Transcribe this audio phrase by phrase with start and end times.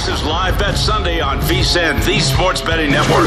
[0.00, 3.26] This is Live Bet Sunday on VSIN, the Sports Betting Network.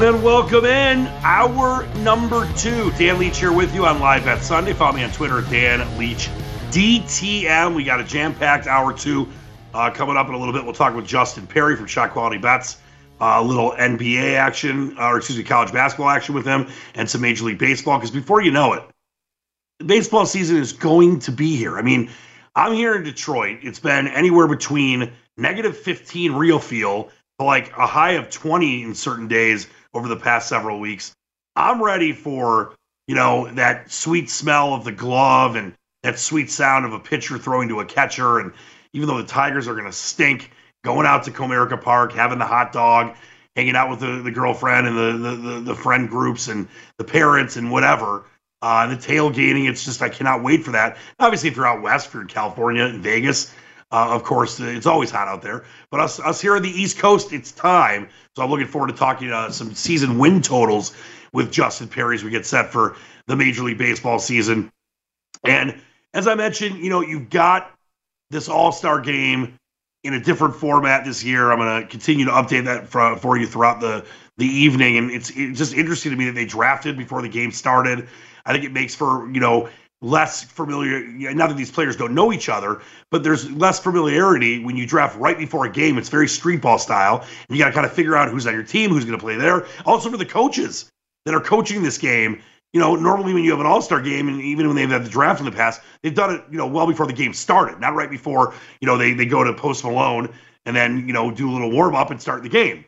[0.00, 2.90] Then welcome in hour number two.
[2.92, 4.72] Dan Leach here with you on Live Bet Sunday.
[4.72, 6.30] Follow me on Twitter Dan Leach
[6.70, 7.76] DTM.
[7.76, 9.28] We got a jam-packed hour two
[9.74, 10.64] uh, coming up in a little bit.
[10.64, 12.78] We'll talk with Justin Perry from Shot Quality Bets.
[13.20, 17.20] Uh, a little NBA action, or excuse me, college basketball action with him, and some
[17.20, 17.98] Major League Baseball.
[17.98, 18.82] Because before you know it,
[19.84, 21.78] baseball season is going to be here.
[21.78, 22.10] I mean,
[22.54, 23.58] I'm here in Detroit.
[23.62, 28.94] It's been anywhere between negative 15 real feel to like a high of 20 in
[28.94, 31.12] certain days over the past several weeks.
[31.54, 32.74] I'm ready for,
[33.06, 37.38] you know, that sweet smell of the glove and that sweet sound of a pitcher
[37.38, 38.38] throwing to a catcher.
[38.38, 38.52] And
[38.92, 40.50] even though the Tigers are going to stink,
[40.84, 43.14] going out to Comerica Park, having the hot dog,
[43.56, 47.04] hanging out with the, the girlfriend and the, the, the, the friend groups and the
[47.04, 48.24] parents and whatever.
[48.66, 50.96] Uh, the tailgating, it's just, I cannot wait for that.
[51.20, 53.54] Obviously, if you're out west, if you're in California and Vegas,
[53.92, 55.64] uh, of course, it's always hot out there.
[55.92, 58.08] But us, us here on the East Coast, it's time.
[58.34, 60.96] So I'm looking forward to talking uh, some season win totals
[61.32, 62.96] with Justin Perry as we get set for
[63.28, 64.72] the Major League Baseball season.
[65.44, 65.80] And
[66.12, 67.70] as I mentioned, you know, you've got
[68.30, 69.56] this All Star game
[70.02, 71.52] in a different format this year.
[71.52, 74.04] I'm going to continue to update that for, for you throughout the
[74.38, 77.50] the evening, and it's, it's just interesting to me that they drafted before the game
[77.50, 78.06] started.
[78.46, 79.68] I think it makes for you know
[80.02, 81.06] less familiar.
[81.34, 82.80] Not that these players don't know each other,
[83.10, 85.98] but there's less familiarity when you draft right before a game.
[85.98, 87.24] It's very street ball style.
[87.48, 89.22] And you got to kind of figure out who's on your team, who's going to
[89.22, 89.66] play there.
[89.84, 90.90] Also for the coaches
[91.24, 92.40] that are coaching this game.
[92.72, 95.04] You know, normally when you have an All Star game, and even when they've had
[95.04, 96.44] the draft in the past, they've done it.
[96.50, 98.54] You know, well before the game started, not right before.
[98.80, 100.34] You know, they they go to Post Malone
[100.66, 102.84] and then you know do a little warm up and start the game.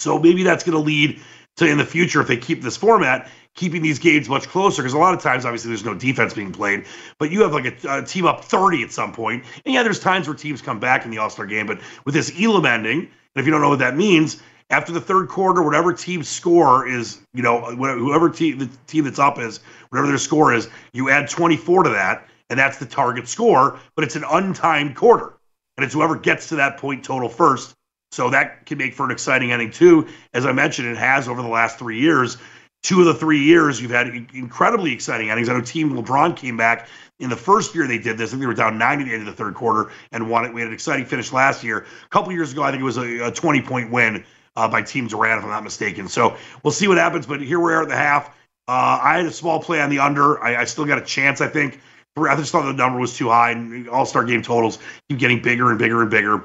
[0.00, 1.20] So maybe that's going to lead
[1.56, 4.94] to in the future if they keep this format keeping these games much closer because
[4.94, 6.84] a lot of times obviously there's no defense being played
[7.18, 10.00] but you have like a, a, team up 30 at some point and yeah there's
[10.00, 13.08] times where teams come back in the all-star game but with this elam ending and
[13.34, 17.20] if you don't know what that means after the third quarter whatever team score is
[17.34, 21.28] you know whoever team the team that's up is whatever their score is you add
[21.28, 25.34] 24 to that and that's the target score but it's an untimed quarter
[25.76, 27.74] and it's whoever gets to that point total first
[28.12, 30.08] so that can make for an exciting ending too.
[30.34, 32.38] As I mentioned, it has over the last three years.
[32.82, 35.48] Two of the three years, you've had incredibly exciting endings.
[35.48, 36.88] I know Team LeBron came back
[37.18, 38.30] in the first year they did this.
[38.30, 40.46] I think they were down 90 at the end of the third quarter and won
[40.46, 40.54] it.
[40.54, 41.86] We had an exciting finish last year.
[42.04, 44.24] A couple years ago, I think it was a, a 20 point win
[44.56, 46.08] uh, by Team Durant, if I'm not mistaken.
[46.08, 47.26] So we'll see what happens.
[47.26, 48.28] But here we are at the half.
[48.66, 50.42] Uh, I had a small play on the under.
[50.42, 51.80] I, I still got a chance, I think.
[52.16, 54.78] I just thought the number was too high, and All Star game totals
[55.08, 56.44] keep getting bigger and bigger and bigger.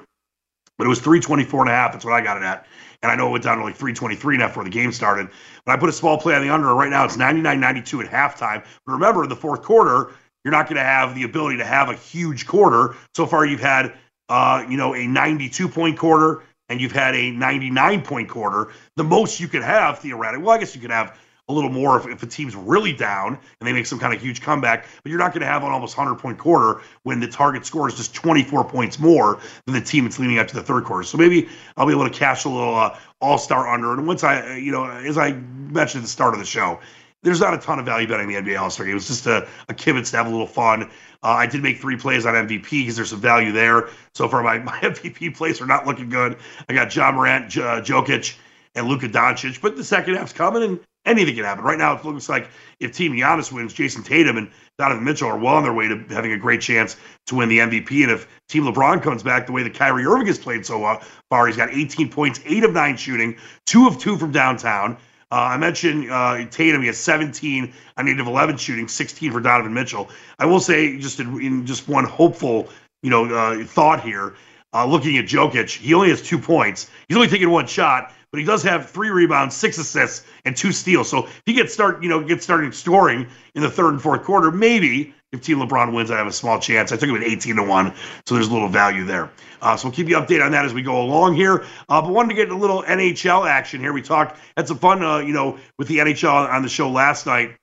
[0.78, 1.92] but it was 324 and a half.
[1.92, 2.68] That's what I got it at.
[3.02, 5.30] And I know it went down to like 323 and a before the game started.
[5.66, 6.74] But I put a small play on the under.
[6.74, 8.64] Right now it's 99 92 at halftime.
[8.86, 10.12] But remember, in the fourth quarter,
[10.44, 12.96] you're not going to have the ability to have a huge quarter.
[13.16, 13.94] So far, you've had,
[14.30, 18.72] uh, you know, a 92 point quarter and you've had a 99 point quarter.
[18.96, 22.00] The most you could have theoretically, well, I guess you could have a little more
[22.00, 24.88] if, if a team's really down and they make some kind of huge comeback.
[25.04, 27.88] But you're not going to have an almost 100 point quarter when the target score
[27.88, 31.04] is just 24 points more than the team that's leading up to the third quarter.
[31.04, 31.48] So maybe
[31.78, 33.94] I'll be able to cash a little uh, all star under.
[33.94, 36.80] And once I, you know, as I mentioned at the start of the show,
[37.26, 38.96] there's not a ton of value betting the NBA All Star game.
[38.96, 40.84] It's just a, a kibitz to have a little fun.
[41.24, 43.90] Uh, I did make three plays on MVP because there's some value there.
[44.14, 46.38] So far, my, my MVP plays are not looking good.
[46.70, 48.38] I got Ja Morant, J- uh, Jokic,
[48.76, 51.64] and Luka Doncic, but the second half's coming and anything can happen.
[51.64, 52.50] Right now, it looks like
[52.80, 56.04] if Team Giannis wins, Jayson Tatum and Donovan Mitchell are well on their way to
[56.10, 56.98] having a great chance
[57.28, 58.04] to win the MVP.
[58.04, 61.00] And if Team LeBron comes back the way that Kyrie Irving has played so
[61.30, 64.98] far, he's got 18 points, eight of nine shooting, two of two from downtown.
[65.32, 66.82] Uh, I mentioned uh, Tatum.
[66.82, 70.10] He has 17 on native 11 shooting, 16 for Donovan Mitchell.
[70.40, 72.70] I will say, just in, in just one hopeful,
[73.02, 74.36] you know, uh, thought here.
[74.74, 76.90] Uh, looking at Jokic, he only has two points.
[77.08, 80.74] He's only taken one shot, but he does have three rebounds, six assists, and two
[80.74, 81.10] steals.
[81.10, 84.26] So if he gets start, you know, gets started scoring in the third and fourth
[84.26, 86.92] quarter, maybe if Team LeBron wins, I have a small chance.
[86.92, 87.94] I took him at 18 to 1,
[88.26, 89.32] so there's a little value there.
[89.62, 91.64] Uh, so we'll keep you updated on that as we go along here.
[91.88, 93.94] Uh, but wanted to get a little NHL action here.
[93.94, 97.26] We talked, had some fun, uh, you know, with the NHL on the show last
[97.26, 97.56] night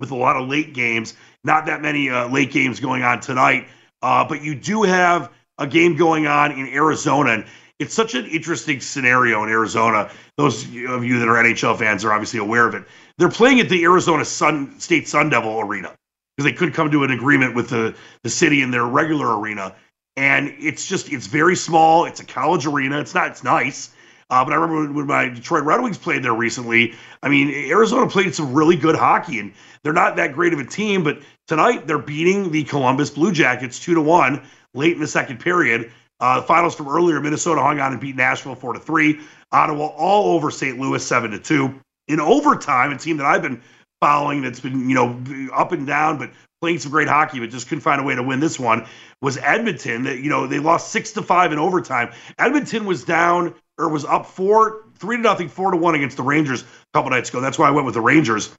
[0.00, 1.16] with a lot of late games.
[1.44, 3.68] Not that many uh, late games going on tonight,
[4.00, 7.32] uh, but you do have a game going on in Arizona.
[7.32, 7.44] And
[7.78, 10.10] it's such an interesting scenario in Arizona.
[10.36, 12.84] Those of you that are NHL fans are obviously aware of it.
[13.18, 15.94] They're playing at the Arizona Sun State Sun Devil Arena
[16.36, 19.74] because they could come to an agreement with the, the city in their regular arena.
[20.16, 22.04] And it's just, it's very small.
[22.04, 23.00] It's a college arena.
[23.00, 23.92] It's not, it's nice.
[24.30, 26.94] Uh, but I remember when my Detroit Red Wings played there recently.
[27.22, 29.52] I mean, Arizona played some really good hockey, and
[29.82, 31.04] they're not that great of a team.
[31.04, 34.42] But tonight they're beating the Columbus Blue Jackets two to one
[34.72, 35.92] late in the second period.
[36.22, 39.20] Uh, finals from earlier, Minnesota hung on and beat Nashville four to three.
[39.50, 40.78] Ottawa all over St.
[40.78, 41.80] Louis seven to two.
[42.06, 43.60] In overtime, a team that I've been
[44.00, 46.30] following that's been, you know, up and down, but
[46.60, 48.86] playing some great hockey, but just couldn't find a way to win this one
[49.20, 50.04] was Edmonton.
[50.04, 52.12] That you know they lost six to five in overtime.
[52.38, 56.22] Edmonton was down or was up four, three to nothing, four to one against the
[56.22, 57.40] Rangers a couple nights ago.
[57.40, 58.54] That's why I went with the Rangers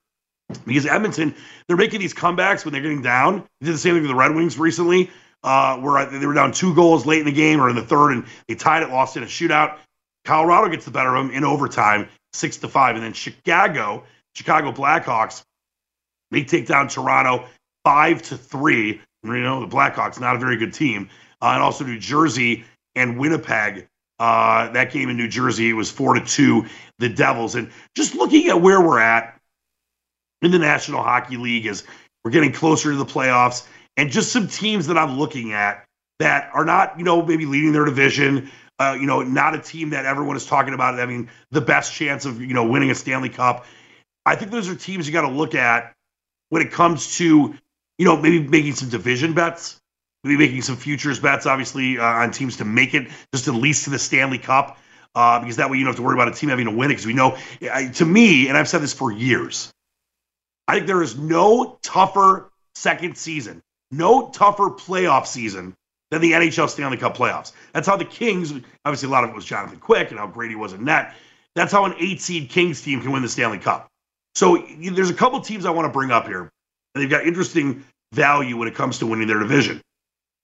[0.65, 1.33] because Edmonton
[1.67, 3.45] they're making these comebacks when they're getting down.
[3.61, 5.09] They did the same thing with the Red Wings recently,
[5.43, 8.11] uh, where they were down two goals late in the game or in the third,
[8.11, 9.77] and they tied it, lost in a shootout.
[10.25, 14.03] Colorado gets the better of them in overtime, six to five, and then Chicago
[14.35, 15.43] Chicago Blackhawks,
[16.31, 17.45] they take down Toronto
[17.83, 19.01] five to three.
[19.23, 21.09] You know, the Blackhawks, not a very good team.
[21.41, 23.87] Uh, and also New Jersey and Winnipeg.
[24.19, 26.65] Uh, that game in New Jersey, it was four to two,
[26.99, 27.55] the Devils.
[27.55, 29.39] And just looking at where we're at
[30.41, 31.83] in the National Hockey League as
[32.23, 33.65] we're getting closer to the playoffs,
[33.97, 35.85] and just some teams that I'm looking at
[36.19, 38.49] that are not, you know, maybe leading their division,
[38.79, 42.25] uh, you know, not a team that everyone is talking about having the best chance
[42.25, 43.65] of, you know, winning a Stanley Cup.
[44.25, 45.93] I think those are teams you got to look at
[46.49, 47.55] when it comes to,
[47.97, 49.79] you know, maybe making some division bets,
[50.23, 53.83] maybe making some futures bets, obviously, uh, on teams to make it just at least
[53.83, 54.77] to the Stanley Cup,
[55.15, 56.89] uh, because that way you don't have to worry about a team having to win
[56.89, 56.93] it.
[56.93, 57.37] Because we know,
[57.93, 59.71] to me, and I've said this for years,
[60.67, 63.61] I think there is no tougher second season,
[63.97, 65.75] no tougher playoff season
[66.11, 67.53] than the NHL Stanley Cup playoffs.
[67.73, 68.53] That's how the Kings,
[68.85, 71.13] obviously, a lot of it was Jonathan Quick and how great he was in net.
[71.55, 73.87] That's how an eight seed Kings team can win the Stanley Cup.
[74.35, 76.49] So there's a couple teams I want to bring up here.
[76.95, 79.81] They've got interesting value when it comes to winning their division.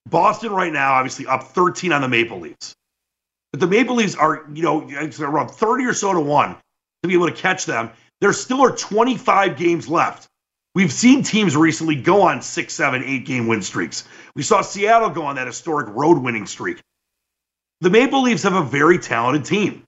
[0.07, 2.73] Boston right now, obviously up 13 on the Maple Leafs.
[3.51, 4.87] But the Maple Leafs are, you know,
[5.19, 6.55] around 30 or so to one
[7.03, 7.89] to be able to catch them.
[8.21, 10.28] There still are 25 games left.
[10.75, 14.07] We've seen teams recently go on six, seven, eight game win streaks.
[14.35, 16.79] We saw Seattle go on that historic road winning streak.
[17.81, 19.83] The Maple Leafs have a very talented team.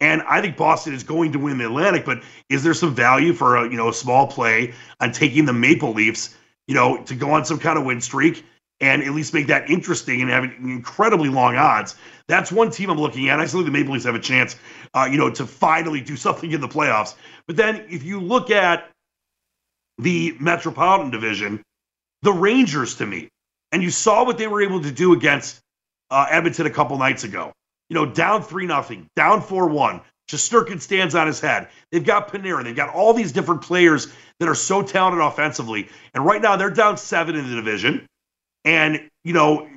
[0.00, 3.34] And I think Boston is going to win the Atlantic, but is there some value
[3.34, 6.34] for a you know a small play on taking the Maple Leafs,
[6.66, 8.44] you know, to go on some kind of win streak
[8.80, 11.96] and at least make that interesting and having incredibly long odds?
[12.28, 13.40] That's one team I'm looking at.
[13.40, 14.56] I still think the Maple Leafs have a chance,
[14.94, 17.14] uh, you know, to finally do something in the playoffs.
[17.46, 18.88] But then if you look at
[20.02, 21.62] the Metropolitan Division,
[22.22, 23.28] the Rangers to me,
[23.72, 25.60] and you saw what they were able to do against
[26.10, 27.52] uh, Edmonton a couple nights ago
[27.90, 30.00] you know, down 3 nothing, down 4 1.
[30.30, 31.68] Shesterkin stands on his head.
[31.90, 32.62] They've got Panarin.
[32.62, 34.06] They've got all these different players
[34.38, 35.88] that are so talented offensively.
[36.14, 38.06] And right now they're down seven in the division.
[38.64, 39.68] And, you know,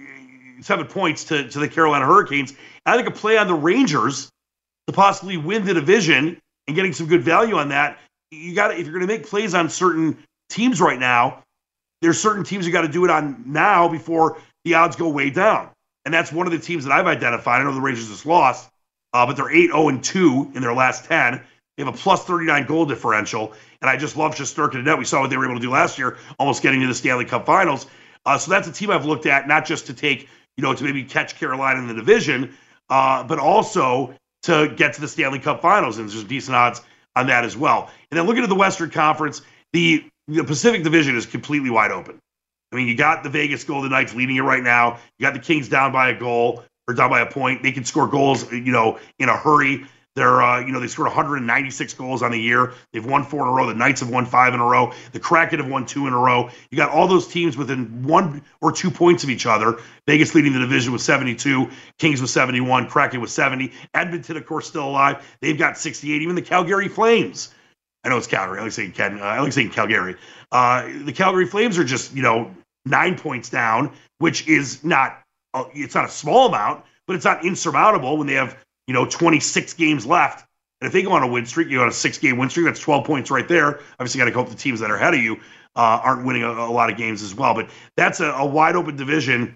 [0.61, 2.53] seven points to, to the Carolina Hurricanes.
[2.85, 4.29] I think a play on the Rangers
[4.85, 6.37] to possibly win the division
[6.67, 7.97] and getting some good value on that.
[8.33, 10.17] You got if you're going to make plays on certain
[10.49, 11.43] teams right now,
[12.01, 15.29] there's certain teams you got to do it on now before the odds go way
[15.29, 15.69] down.
[16.05, 17.61] And that's one of the teams that I've identified.
[17.61, 18.69] I know the Rangers just lost,
[19.13, 21.41] uh, but they're 8 0 2 in their last 10.
[21.77, 23.53] They have a plus 39 goal differential.
[23.81, 24.97] And I just love Shesterkin to net.
[24.97, 27.25] We saw what they were able to do last year, almost getting to the Stanley
[27.25, 27.87] Cup finals.
[28.25, 30.83] Uh, so that's a team I've looked at, not just to take, you know, to
[30.83, 32.55] maybe catch Carolina in the division,
[32.89, 34.13] uh, but also
[34.43, 35.97] to get to the Stanley Cup finals.
[35.97, 36.81] And there's decent odds
[37.15, 37.89] on that as well.
[38.11, 39.41] And then looking at the Western Conference,
[39.71, 42.19] the, the Pacific Division is completely wide open.
[42.71, 44.99] I mean, you got the Vegas Golden Knights leading it right now.
[45.19, 47.61] You got the Kings down by a goal or down by a point.
[47.61, 49.85] They can score goals, you know, in a hurry.
[50.15, 52.73] They're, uh, you know, they scored 196 goals on the year.
[52.91, 53.65] They've won four in a row.
[53.65, 54.93] The Knights have won five in a row.
[55.11, 56.51] The Kraken have won two in a row.
[56.69, 59.79] You got all those teams within one or two points of each other.
[60.05, 61.67] Vegas leading the division with 72.
[61.97, 62.89] Kings with 71.
[62.89, 63.71] Kraken with 70.
[63.95, 65.25] Edmonton, of course, still alive.
[65.41, 66.21] They've got 68.
[66.21, 67.51] Even the Calgary Flames.
[68.03, 68.59] I know it's Calgary.
[68.59, 69.19] I like saying Ken.
[69.19, 70.15] Uh, I like saying Calgary.
[70.51, 72.51] Uh, the Calgary Flames are just, you know,
[72.85, 75.21] nine points down, which is not.
[75.55, 79.05] Uh, it's not a small amount, but it's not insurmountable when they have you know,
[79.05, 80.45] 26 games left.
[80.81, 82.49] And if they go on a win streak, you go on a six game win
[82.49, 83.79] streak, that's 12 points right there.
[83.99, 85.35] Obviously, got to hope the teams that are ahead of you
[85.75, 87.53] uh, aren't winning a, a, lot of games as well.
[87.53, 89.55] But that's a, a, wide open division.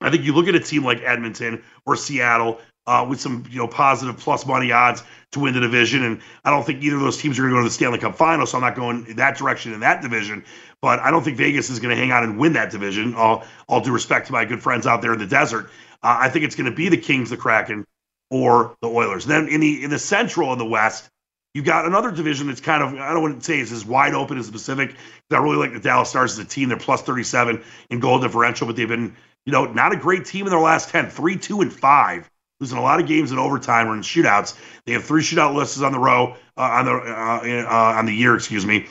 [0.00, 3.58] I think you look at a team like Edmonton or Seattle uh, with some you
[3.58, 7.02] know positive plus money odds to win the division, and I don't think either of
[7.02, 8.46] those teams are going to go to the Stanley Cup final.
[8.46, 10.44] So I'm not going in that direction in that division.
[10.80, 13.14] But I don't think Vegas is going to hang on and win that division.
[13.14, 15.70] All all due respect to my good friends out there in the desert,
[16.02, 17.84] uh, I think it's going to be the Kings, the Kraken,
[18.30, 19.24] or the Oilers.
[19.26, 21.08] Then in the in the Central and the West,
[21.54, 24.14] you've got another division that's kind of I don't want to say it's as wide
[24.14, 24.94] open as the Pacific.
[25.30, 26.68] I really like the Dallas Stars as a team.
[26.68, 29.14] They're plus 37 in goal differential, but they've been
[29.46, 32.30] you know not a great team in their last 10, 3, 2, and 5.
[32.60, 34.56] Losing a lot of games in overtime or in shootouts.
[34.86, 38.14] They have three shootout lists on the row uh, on the uh, uh, on the
[38.14, 38.86] year, excuse me.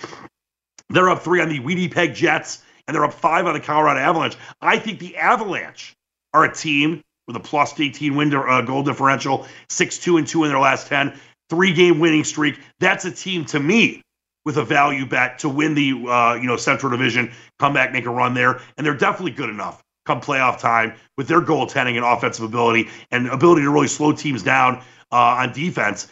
[0.90, 4.36] They're up three on the Winnipeg Jets, and they're up five on the Colorado Avalanche.
[4.62, 5.96] I think the Avalanche
[6.34, 10.44] are a team with a plus 18 win uh, goal differential, 6 2 and 2
[10.44, 11.14] in their last 10,
[11.50, 12.60] three game winning streak.
[12.80, 14.02] That's a team to me
[14.46, 18.06] with a value bet to win the uh, you know Central Division, come back, make
[18.06, 22.06] a run there, and they're definitely good enough come playoff time with their goaltending and
[22.06, 24.78] offensive ability and ability to really slow teams down
[25.12, 26.08] uh, on defense.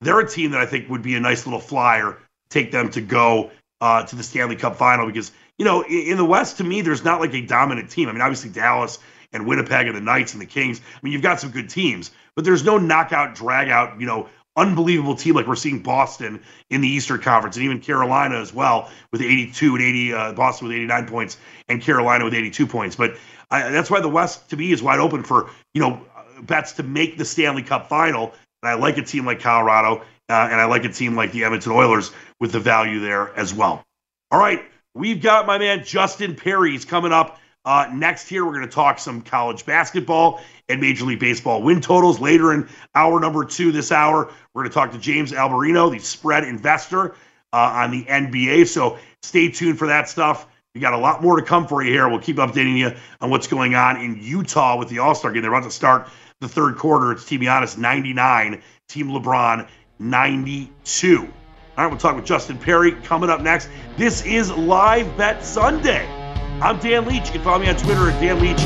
[0.00, 2.18] They're a team that I think would be a nice little flyer.
[2.50, 3.50] Take them to go
[3.80, 6.82] uh, to the Stanley Cup final because you know in, in the West to me
[6.82, 8.08] there's not like a dominant team.
[8.08, 8.98] I mean obviously Dallas
[9.32, 10.80] and Winnipeg and the Knights and the Kings.
[10.80, 14.28] I mean, you've got some good teams, but there's no knockout, drag out, you know,
[14.56, 18.90] unbelievable team like we're seeing Boston in the Eastern Conference and even Carolina as well
[19.10, 22.96] with 82 and 80, uh, Boston with 89 points and Carolina with 82 points.
[22.96, 23.16] But
[23.50, 26.06] I, that's why the West to me is wide open for, you know,
[26.42, 28.34] bets to make the Stanley Cup final.
[28.62, 31.44] And I like a team like Colorado uh, and I like a team like the
[31.44, 32.10] Edmonton Oilers
[32.40, 33.82] with the value there as well.
[34.30, 34.64] All right.
[34.94, 38.98] We've got my man Justin Perry's coming up uh, next here, we're going to talk
[38.98, 42.18] some college basketball and Major League Baseball win totals.
[42.18, 45.98] Later in hour number two this hour, we're going to talk to James Alberino, the
[45.98, 47.14] spread investor
[47.52, 48.66] uh, on the NBA.
[48.66, 50.46] So stay tuned for that stuff.
[50.74, 52.08] We got a lot more to come for you here.
[52.08, 55.42] We'll keep updating you on what's going on in Utah with the All Star game.
[55.42, 56.08] They're about to start
[56.40, 57.12] the third quarter.
[57.12, 61.18] It's Team Giannis 99, Team LeBron 92.
[61.18, 61.28] All
[61.76, 63.68] right, we'll talk with Justin Perry coming up next.
[63.96, 66.21] This is Live Bet Sunday.
[66.60, 67.26] I'm Dan Leach.
[67.26, 68.58] You can follow me on Twitter at Dan Leach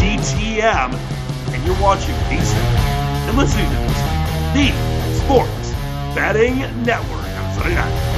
[0.00, 0.92] DTM.
[1.52, 2.54] And you're watching VSiN
[3.28, 3.76] and listening to
[4.54, 5.72] this, the Sports
[6.14, 8.17] Betting Network on Sunday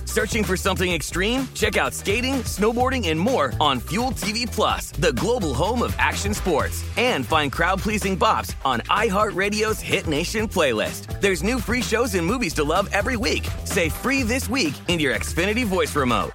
[0.11, 1.47] Searching for something extreme?
[1.53, 6.33] Check out skating, snowboarding, and more on Fuel TV Plus, the global home of action
[6.33, 6.83] sports.
[6.97, 11.21] And find crowd-pleasing bops on iHeartRadio's Hit Nation playlist.
[11.21, 13.47] There's new free shows and movies to love every week.
[13.63, 16.31] Say free this week in your Xfinity voice remote.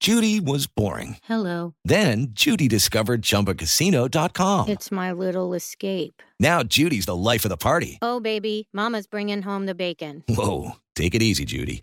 [0.00, 1.16] Judy was boring.
[1.24, 1.74] Hello.
[1.86, 4.68] Then Judy discovered ChumbaCasino.com.
[4.68, 6.22] It's my little escape.
[6.38, 7.98] Now Judy's the life of the party.
[8.02, 10.24] Oh, baby, Mama's bringing home the bacon.
[10.28, 11.82] Whoa, take it easy, Judy.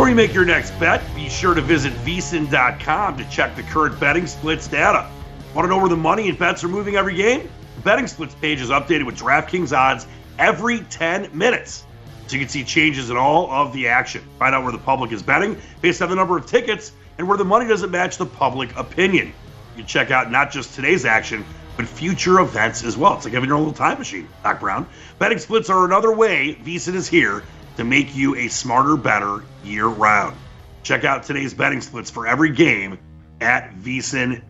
[0.00, 4.00] Before you make your next bet, be sure to visit vsin.com to check the current
[4.00, 5.06] betting splits data.
[5.54, 7.50] Want to know where the money and bets are moving every game?
[7.76, 10.06] The betting splits page is updated with DraftKings odds
[10.38, 11.84] every 10 minutes.
[12.28, 14.26] So you can see changes in all of the action.
[14.38, 17.36] Find out where the public is betting based on the number of tickets and where
[17.36, 19.26] the money doesn't match the public opinion.
[19.26, 21.44] You can check out not just today's action,
[21.76, 23.16] but future events as well.
[23.16, 24.86] It's like having your own little time machine, Doc Brown.
[25.18, 27.42] Betting splits are another way VSIN is here
[27.76, 30.36] to make you a smarter, better year round.
[30.82, 32.98] Check out today's betting splits for every game
[33.40, 34.42] at vsin.com.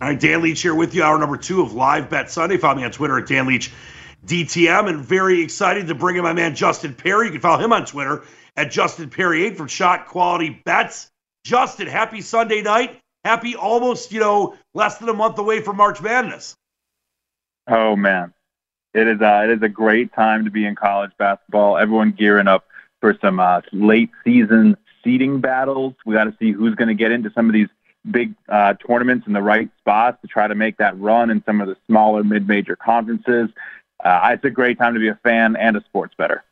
[0.00, 2.56] All right, Dan Leach here with you, hour number two of Live Bet Sunday.
[2.56, 3.72] Follow me on Twitter at Dan Leach
[4.24, 7.26] DTM, and very excited to bring in my man Justin Perry.
[7.26, 8.22] You can follow him on Twitter
[8.56, 11.10] at Justin Perry 8 from Shot Quality Bets.
[11.44, 13.00] Justin, happy Sunday night.
[13.24, 16.54] Happy almost, you know, less than a month away from March Madness.
[17.66, 18.32] Oh man,
[18.94, 21.76] it is uh, it is a great time to be in college basketball.
[21.76, 22.67] Everyone gearing up
[23.00, 25.94] for some uh, late season seeding battles.
[26.04, 27.68] We got to see who's going to get into some of these
[28.10, 31.60] big uh, tournaments in the right spots to try to make that run in some
[31.60, 33.50] of the smaller mid-major conferences.
[34.04, 36.44] Uh, it's a great time to be a fan and a sports bettor.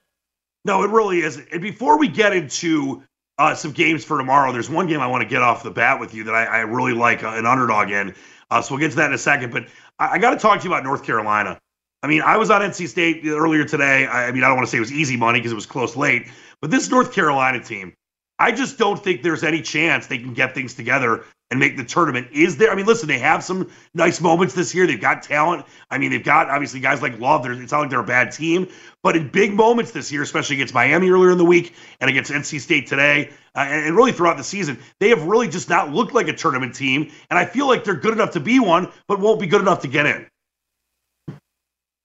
[0.65, 1.41] No, it really is.
[1.53, 3.03] And before we get into
[3.39, 6.01] uh, some games for tomorrow, there's one game I want to get off the bat
[6.01, 8.15] with you that I, I really like uh, an underdog in.
[8.51, 9.53] Uh, so we'll get to that in a second.
[9.53, 11.61] But I, I got to talk to you about North Carolina.
[12.07, 14.07] I mean, I was on NC State earlier today.
[14.07, 15.66] I, I mean, I don't want to say it was easy money because it was
[15.66, 16.29] close late,
[16.61, 17.95] but this North Carolina team,
[18.38, 21.83] I just don't think there's any chance they can get things together and make the
[21.83, 22.29] tournament.
[22.31, 22.71] Is there?
[22.71, 24.87] I mean, listen, they have some nice moments this year.
[24.87, 25.66] They've got talent.
[25.90, 27.42] I mean, they've got obviously guys like Love.
[27.42, 28.69] They're, it's not like they're a bad team,
[29.03, 32.31] but in big moments this year, especially against Miami earlier in the week and against
[32.31, 35.92] NC State today, uh, and, and really throughout the season, they have really just not
[35.92, 37.11] looked like a tournament team.
[37.31, 39.81] And I feel like they're good enough to be one, but won't be good enough
[39.81, 40.29] to get in.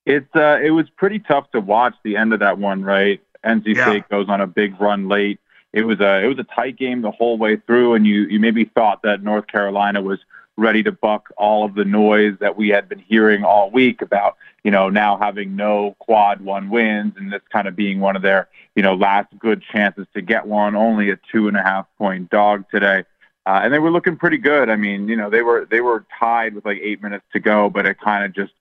[0.06, 3.22] It's uh, it was pretty tough to watch the end of that one, right?
[3.46, 3.86] NC Yeah.
[3.86, 5.40] State goes on a big run late.
[5.74, 8.40] It was a it was a tight game the whole way through, and you you
[8.40, 10.20] maybe thought that North Carolina was
[10.58, 14.38] ready to buck all of the noise that we had been hearing all week about
[14.64, 18.22] you know now having no quad one wins and this kind of being one of
[18.22, 20.76] their you know last good chances to get one.
[20.76, 23.06] Only a two and a half point dog today.
[23.46, 24.70] Uh, and they were looking pretty good.
[24.70, 27.70] I mean, you know, they were they were tied with like eight minutes to go,
[27.70, 28.54] but it kind of just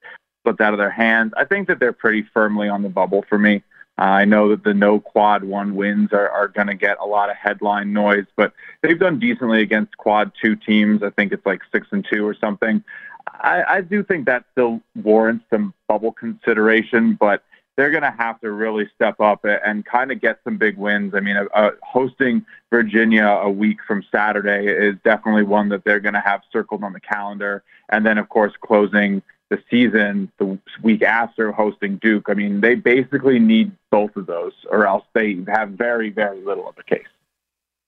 [0.42, 1.32] slipped out of their hands.
[1.36, 3.62] I think that they're pretty firmly on the bubble for me.
[3.98, 7.06] Uh, I know that the no quad one wins are, are going to get a
[7.06, 11.02] lot of headline noise, but they've done decently against quad two teams.
[11.02, 12.82] I think it's like six and two or something.
[13.26, 17.42] I, I do think that still warrants some bubble consideration, but
[17.76, 21.14] they're going to have to really step up and kind of get some big wins.
[21.14, 26.00] I mean, uh, uh, hosting Virginia a week from Saturday is definitely one that they're
[26.00, 27.62] going to have circled on the calendar.
[27.88, 32.26] And then, of course, closing the season the week after hosting Duke.
[32.28, 36.68] I mean, they basically need both of those, or else they have very, very little
[36.68, 37.06] of a case.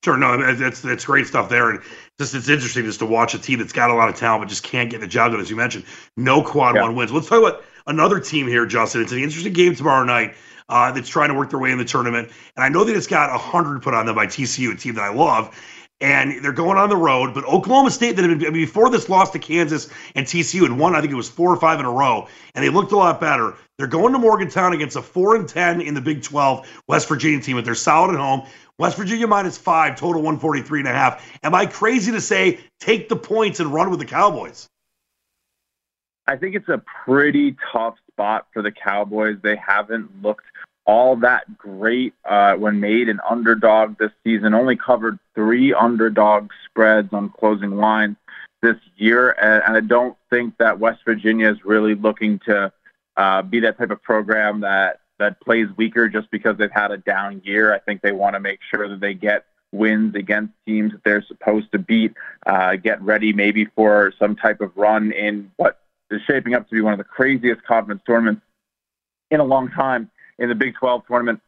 [0.05, 1.81] Sure, no, that's that's great stuff there, and
[2.19, 4.49] just it's interesting just to watch a team that's got a lot of talent but
[4.49, 5.85] just can't get the job done, as you mentioned.
[6.17, 7.13] No quad one wins.
[7.13, 9.03] Let's talk about another team here, Justin.
[9.03, 10.35] It's an interesting game tomorrow night
[10.69, 13.07] uh, that's trying to work their way in the tournament, and I know that it's
[13.07, 15.57] got hundred put on them by TCU, a team that I love.
[16.03, 19.31] And they're going on the road, but Oklahoma State that had been, before this loss
[19.31, 21.93] to Kansas and TCU had won, I think it was four or five in a
[21.93, 23.55] row, and they looked a lot better.
[23.79, 27.41] They're going to Morgantown against a four and ten in the Big 12 West Virginia
[27.41, 28.43] team, but they're solid at home.
[28.79, 31.25] West Virginia minus five, total 143 and a half.
[31.45, 34.69] Am I crazy to say take the points and run with the Cowboys?
[36.27, 39.39] I think it's a pretty tough spot for the Cowboys.
[39.41, 40.47] They haven't looked
[40.85, 44.55] all that great uh, when made an underdog this season.
[44.55, 48.17] Only covered three underdog spreads on closing lines
[48.63, 52.73] this year, and, I don't think that West Virginia is really looking to
[53.17, 56.97] uh, be that type of program that that plays weaker just because they've had a
[56.97, 57.73] down year.
[57.73, 61.23] I think they want to make sure that they get wins against teams that they're
[61.23, 62.15] supposed to beat,
[62.47, 66.75] uh, get ready maybe for some type of run in what is shaping up to
[66.75, 68.43] be one of the craziest conference tournaments
[69.31, 71.41] in a long time in the Big 12 tournament.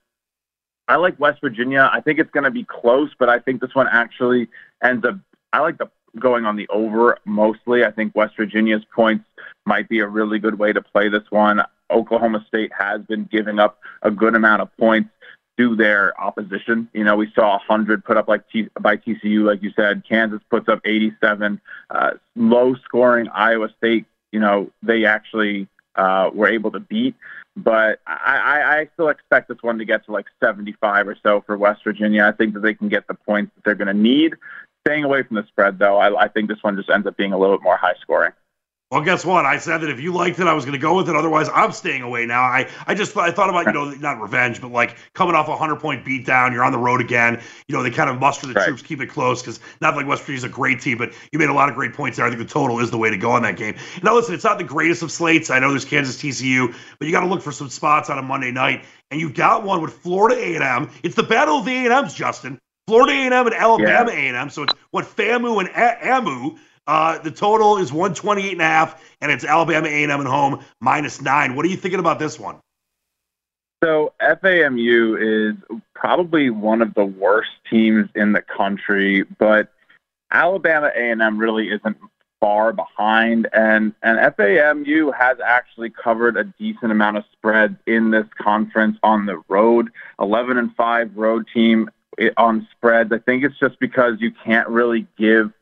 [0.87, 1.89] I like West Virginia.
[1.93, 4.49] I think it's going to be close, but I think this one actually
[4.83, 5.17] ends up.
[5.53, 7.85] I like the going on the over mostly.
[7.85, 9.25] I think West Virginia's points
[9.67, 11.61] might be a really good way to play this one.
[11.91, 15.11] Oklahoma State has been giving up a good amount of points
[15.57, 16.89] to their opposition.
[16.93, 20.03] You know, we saw 100 put up like T- by TCU, like you said.
[20.09, 21.61] Kansas puts up 87.
[21.91, 27.15] Uh, low scoring Iowa State, you know, they actually uh, were able to beat.
[27.57, 31.57] But I, I, still expect this one to get to like 75 or so for
[31.57, 32.25] West Virginia.
[32.25, 34.35] I think that they can get the points that they're going to need.
[34.87, 37.33] Staying away from the spread, though, I, I think this one just ends up being
[37.33, 38.33] a little bit more high scoring.
[38.91, 39.45] Well, guess what?
[39.45, 41.17] I said that if you liked it, I was going to go with it.
[41.17, 42.43] Otherwise, I'm staying away now.
[42.43, 45.57] I, I just I thought about you know not revenge, but like coming off a
[45.57, 47.43] hundred point beatdown, you're on the road again.
[47.67, 48.67] You know they kind of muster the right.
[48.67, 51.49] troops, keep it close because not like West Virginia's a great team, but you made
[51.49, 52.27] a lot of great points there.
[52.27, 53.75] I think the total is the way to go on that game.
[54.03, 55.51] Now listen, it's not the greatest of slates.
[55.51, 58.23] I know there's Kansas TCU, but you got to look for some spots on a
[58.23, 60.91] Monday night, and you've got one with Florida A&M.
[61.03, 62.61] It's the battle of the A&Ms, Justin.
[62.87, 64.39] Florida A&M and Alabama yeah.
[64.39, 64.51] A&M.
[64.51, 66.57] So it's what FAMU and A- AMU.
[66.87, 71.23] Uh, the total is 128 and a half, and it's Alabama A&M at home minus
[71.23, 71.57] nine.
[71.57, 72.59] What are you thinking about this one?
[73.83, 79.73] So FAMU is probably one of the worst teams in the country, but
[80.31, 81.97] Alabama A&M really isn't
[82.41, 88.27] far behind, and and FAMU has actually covered a decent amount of spreads in this
[88.39, 89.91] conference on the road.
[90.19, 91.91] 11 and five road team
[92.37, 93.13] on spreads.
[93.13, 95.53] I think it's just because you can't really give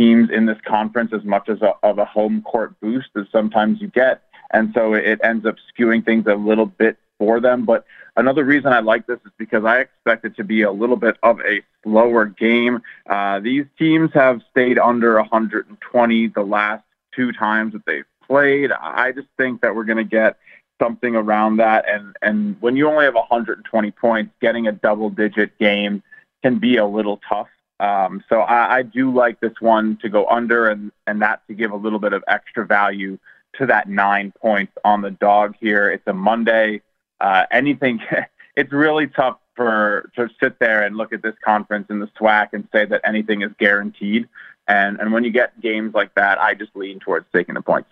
[0.00, 3.82] teams in this conference as much as a, of a home court boost as sometimes
[3.82, 4.22] you get.
[4.50, 7.66] And so it ends up skewing things a little bit for them.
[7.66, 7.84] But
[8.16, 11.18] another reason I like this is because I expect it to be a little bit
[11.22, 12.80] of a slower game.
[13.08, 16.82] Uh, these teams have stayed under 120 the last
[17.14, 18.72] two times that they've played.
[18.72, 20.38] I just think that we're going to get
[20.80, 21.86] something around that.
[21.86, 26.02] And, and when you only have 120 points, getting a double digit game
[26.42, 27.48] can be a little tough.
[27.80, 31.54] Um, so I, I do like this one to go under and, and that to
[31.54, 33.18] give a little bit of extra value
[33.58, 35.90] to that nine points on the dog here.
[35.90, 36.82] It's a Monday.
[37.20, 38.00] Uh, anything,
[38.56, 42.48] it's really tough for to sit there and look at this conference in the SWAC
[42.52, 44.28] and say that anything is guaranteed.
[44.68, 47.90] And and when you get games like that, I just lean towards taking the points.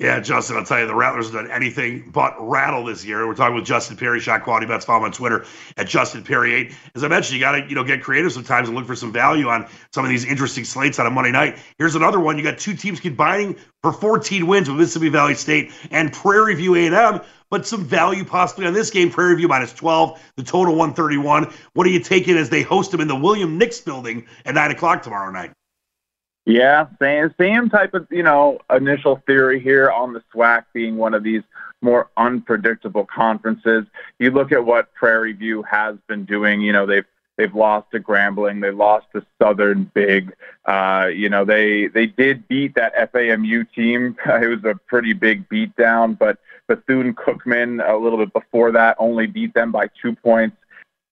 [0.00, 3.28] Yeah, Justin, I'll tell you, the Rattlers have done anything but rattle this year.
[3.28, 4.84] We're talking with Justin Perry, Shot Quality Bets.
[4.84, 5.44] Follow him on Twitter
[5.76, 6.74] at Justin Perry8.
[6.96, 9.12] As I mentioned, you got to you know get creative sometimes and look for some
[9.12, 11.58] value on some of these interesting slates on a Monday night.
[11.78, 12.36] Here's another one.
[12.36, 16.74] You got two teams combining for 14 wins with Mississippi Valley State and Prairie View
[16.74, 19.10] A&M, but some value possibly on this game.
[19.10, 21.54] Prairie View minus 12, the total 131.
[21.74, 24.72] What are you taking as they host them in the William Nicks building at 9
[24.72, 25.52] o'clock tomorrow night?
[26.46, 31.14] Yeah, same same type of you know initial theory here on the SWAC being one
[31.14, 31.42] of these
[31.80, 33.84] more unpredictable conferences.
[34.18, 36.60] You look at what Prairie View has been doing.
[36.60, 40.34] You know they've they've lost to Grambling, they lost to Southern Big.
[40.66, 44.16] Uh, you know they they did beat that FAMU team.
[44.26, 49.26] it was a pretty big beatdown, but Bethune Cookman a little bit before that only
[49.26, 50.56] beat them by two points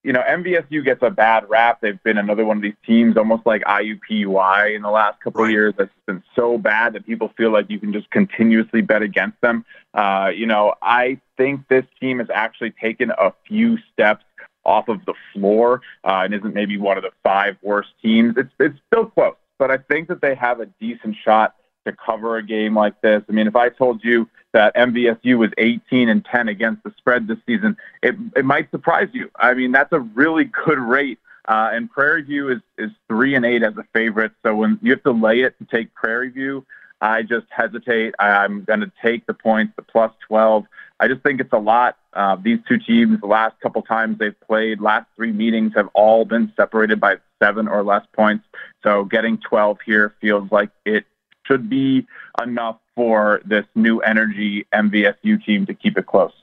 [0.03, 1.79] you know, MVSU gets a bad rap.
[1.81, 5.47] They've been another one of these teams, almost like IUPUI in the last couple right.
[5.47, 5.73] of years.
[5.77, 9.65] That's been so bad that people feel like you can just continuously bet against them.
[9.93, 14.25] Uh, you know, I think this team has actually taken a few steps
[14.65, 18.35] off of the floor uh, and isn't maybe one of the five worst teams.
[18.37, 22.37] It's it's still close, but I think that they have a decent shot to cover
[22.37, 23.23] a game like this.
[23.27, 27.27] I mean, if I told you that MVSU was 18 and 10 against the spread
[27.27, 29.29] this season, it, it might surprise you.
[29.35, 31.19] I mean, that's a really good rate.
[31.45, 34.31] Uh, and Prairie View is, is three and eight as a favorite.
[34.43, 36.65] So when you have to lay it to take Prairie View,
[37.01, 38.15] I just hesitate.
[38.17, 40.65] I'm going to take the points, the plus 12.
[41.01, 41.97] I just think it's a lot.
[42.13, 46.23] Uh, these two teams, the last couple times they've played, last three meetings have all
[46.23, 48.45] been separated by seven or less points.
[48.83, 51.05] So getting 12 here feels like it
[51.45, 52.05] should be
[52.41, 56.33] enough for this new energy MVSU team to keep it close.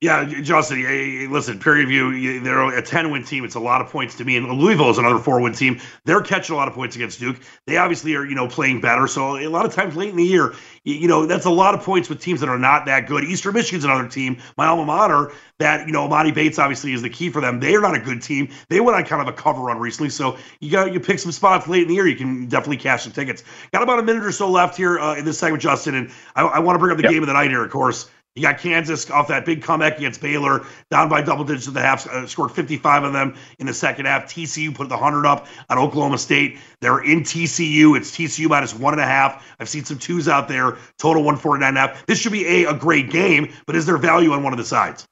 [0.00, 0.78] Yeah, Justin.
[0.78, 2.40] Hey, listen, Prairie View.
[2.40, 3.44] They're a ten-win team.
[3.44, 4.36] It's a lot of points to me.
[4.36, 5.80] And Louisville is another four-win team.
[6.04, 7.36] They're catching a lot of points against Duke.
[7.66, 9.08] They obviously are, you know, playing better.
[9.08, 11.82] So a lot of times late in the year, you know, that's a lot of
[11.82, 13.24] points with teams that are not that good.
[13.24, 15.32] Eastern Michigan's another team, my alma mater.
[15.58, 17.58] That you know, Emoni Bates obviously is the key for them.
[17.58, 18.50] They are not a good team.
[18.68, 20.10] They went on kind of a cover run recently.
[20.10, 22.06] So you got you pick some spots late in the year.
[22.06, 23.42] You can definitely cash some tickets.
[23.72, 26.42] Got about a minute or so left here uh, in this segment, Justin, and I,
[26.42, 27.10] I want to bring up the yep.
[27.10, 28.08] game of the night here, of course.
[28.34, 31.80] You got Kansas off that big comeback against Baylor, down by double digits at the
[31.80, 34.26] half, uh, scored 55 of them in the second half.
[34.26, 36.58] TCU put the 100 up on Oklahoma State.
[36.80, 37.96] They're in TCU.
[37.96, 39.44] It's TCU minus one and a half.
[39.58, 42.06] I've seen some twos out there, total 149 and a half.
[42.06, 44.64] This should be a, a great game, but is there value on one of the
[44.64, 45.04] sides?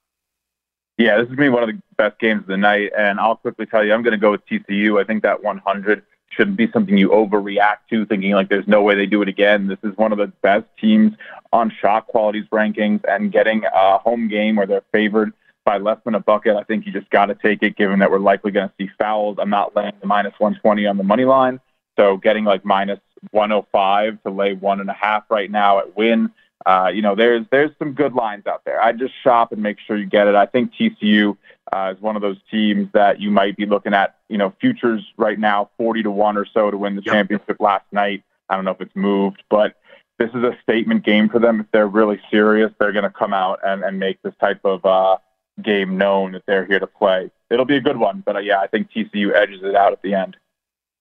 [0.99, 2.93] Yeah, this is going to be one of the best games of the night.
[2.97, 5.01] And I'll quickly tell you, I'm going to go with TCU.
[5.01, 6.03] I think that 100
[6.37, 9.66] shouldn't be something you overreact to, thinking like there's no way they do it again.
[9.66, 11.12] This is one of the best teams
[11.53, 15.33] on shot qualities rankings, and getting a home game where they're favored
[15.64, 16.57] by less than a bucket.
[16.57, 18.90] I think you just got to take it, given that we're likely going to see
[18.99, 19.38] fouls.
[19.40, 21.61] I'm not laying the minus 120 on the money line,
[21.99, 26.31] so getting like minus 105 to lay one and a half right now at win.
[26.64, 28.83] Uh, you know, there's there's some good lines out there.
[28.83, 30.35] I just shop and make sure you get it.
[30.35, 31.37] I think TCU
[31.73, 34.16] uh, is one of those teams that you might be looking at.
[34.29, 37.14] You know, futures right now, 40 to one or so to win the yep.
[37.14, 38.23] championship last night.
[38.49, 39.77] I don't know if it's moved, but
[40.19, 41.61] this is a statement game for them.
[41.61, 44.85] If they're really serious, they're going to come out and, and make this type of
[44.85, 45.19] uh,
[45.62, 47.31] game known that they're here to play.
[47.51, 50.03] It'll be a good one, but uh, yeah, I think TCU edges it out at
[50.03, 50.37] the end.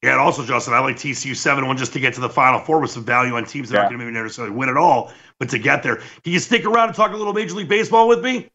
[0.03, 2.59] Yeah, and also, Justin, I like TCU 7 1 just to get to the Final
[2.59, 3.79] Four with some value on teams that yeah.
[3.81, 5.95] aren't going to maybe necessarily win at all, but to get there.
[5.95, 8.49] Can you stick around and talk a little Major League Baseball with me?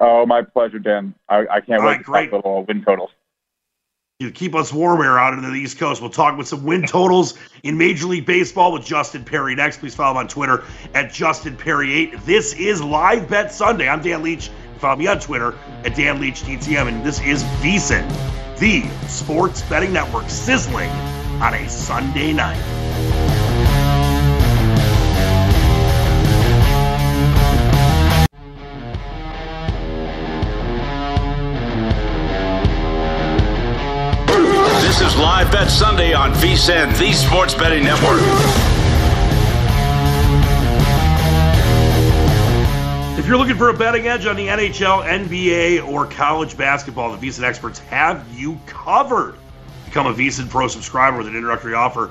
[0.00, 1.14] Oh, my pleasure, Dan.
[1.28, 2.30] I, I can't All wait right, to great.
[2.30, 3.10] talk little win totals.
[4.18, 6.00] You keep us warm here out into the East Coast.
[6.00, 9.78] We'll talk with some win totals in Major League Baseball with Justin Perry next.
[9.78, 12.24] Please follow him on Twitter at Justin Perry8.
[12.24, 13.88] This is Live Bet Sunday.
[13.88, 14.50] I'm Dan Leach.
[14.78, 18.08] Follow me on Twitter at Dan Leach DTM, and this is VSIN,
[18.62, 20.88] the sports betting network, sizzling
[21.42, 22.56] on a Sunday night.
[34.80, 38.71] This is Live Bet Sunday on VSIN, the Sports Betting Network.
[43.22, 47.24] If you're looking for a betting edge on the NHL, NBA, or college basketball, the
[47.24, 49.36] VSIN experts have you covered.
[49.84, 52.10] Become a VSIN Pro subscriber with an introductory offer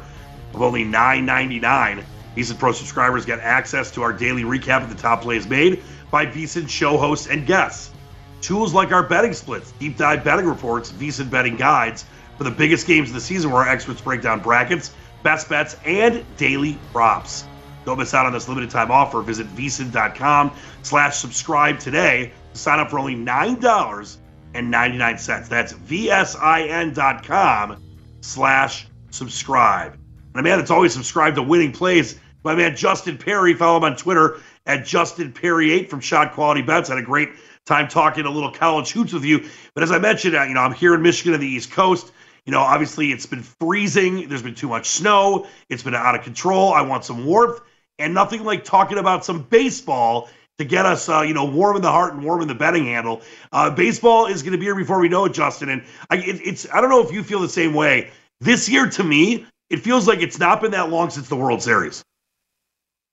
[0.54, 2.06] of only $9.99.
[2.38, 6.26] VSIN Pro subscribers get access to our daily recap of the top plays made by
[6.26, 7.92] VSIN show hosts and guests.
[8.40, 12.06] Tools like our betting splits, deep dive betting reports, VSIN betting guides,
[12.38, 14.92] for the biggest games of the season where our experts break down brackets,
[15.24, 17.44] best bets, and daily props.
[17.86, 19.22] Don't miss out on this limited time offer.
[19.22, 20.52] Visit vsin.com
[20.84, 25.50] slash subscribe today to sign up for only $9.99.
[25.50, 27.84] That's vsin.com
[28.22, 29.98] slash subscribe.
[30.34, 32.20] And man, it's always subscribe to winning plays.
[32.44, 36.90] My man Justin Perry, follow him on Twitter at Justin Perry8 from Shot Quality Bets.
[36.90, 37.30] Had a great
[37.66, 39.48] time talking a little college hoops with you.
[39.74, 42.12] But as I mentioned, uh, you know, I'm here in Michigan on the East Coast.
[42.46, 44.28] You know, obviously it's been freezing.
[44.28, 45.48] There's been too much snow.
[45.70, 46.74] It's been out of control.
[46.74, 47.62] I want some warmth
[48.02, 51.82] and nothing like talking about some baseball to get us, uh, you know, warm in
[51.82, 53.22] the heart and warm in the betting handle.
[53.52, 55.70] Uh, baseball is going to be here before we know it, Justin.
[55.70, 58.12] And I, it, it's I don't know if you feel the same way.
[58.40, 61.62] This year, to me, it feels like it's not been that long since the World
[61.62, 62.04] Series.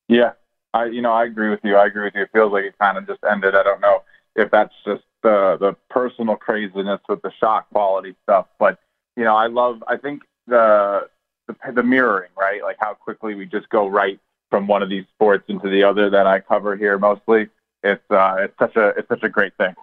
[0.08, 0.32] Yeah,
[0.74, 1.76] I you know I agree with you.
[1.76, 2.22] I agree with you.
[2.22, 3.54] It feels like it kind of just ended.
[3.54, 4.02] I don't know
[4.36, 8.78] if that's just the the personal craziness with the shot quality stuff, but
[9.16, 9.82] you know, I love.
[9.86, 11.08] I think the,
[11.46, 12.62] the the mirroring, right?
[12.62, 14.18] Like how quickly we just go right
[14.50, 17.48] from one of these sports into the other that I cover here mostly.
[17.82, 19.74] It's uh, it's such a it's such a great thing.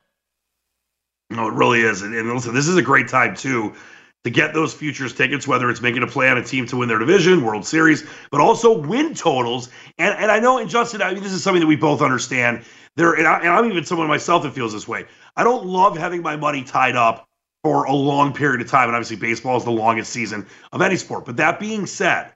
[1.29, 2.01] No, it really is.
[2.01, 3.73] And, and listen, this is a great time too
[4.25, 6.89] to get those futures tickets, whether it's making a play on a team to win
[6.89, 9.69] their division, World Series, but also win totals.
[9.97, 12.65] And and I know, and Justin, I mean, this is something that we both understand.
[12.95, 15.05] There, and, I, and I'm even someone myself that feels this way.
[15.35, 17.27] I don't love having my money tied up
[17.61, 18.87] for a long period of time.
[18.87, 21.25] And obviously, baseball is the longest season of any sport.
[21.25, 22.31] But that being said,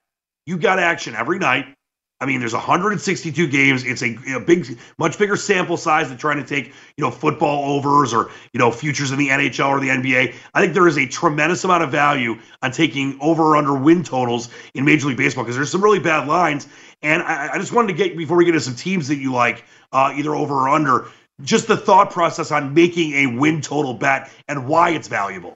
[0.45, 1.75] you got action every night.
[2.21, 3.85] I mean, there's 162 games.
[3.85, 7.77] It's a, a, big, much bigger sample size than trying to take, you know, football
[7.77, 10.35] overs or, you know, futures in the NHL or the NBA.
[10.53, 14.03] I think there is a tremendous amount of value on taking over or under win
[14.03, 16.67] totals in Major League Baseball because there's some really bad lines.
[17.01, 19.31] And I, I, just wanted to get, before we get into some teams that you
[19.31, 21.07] like, uh, either over or under,
[21.41, 25.53] just the thought process on making a win total bet and why it's valuable.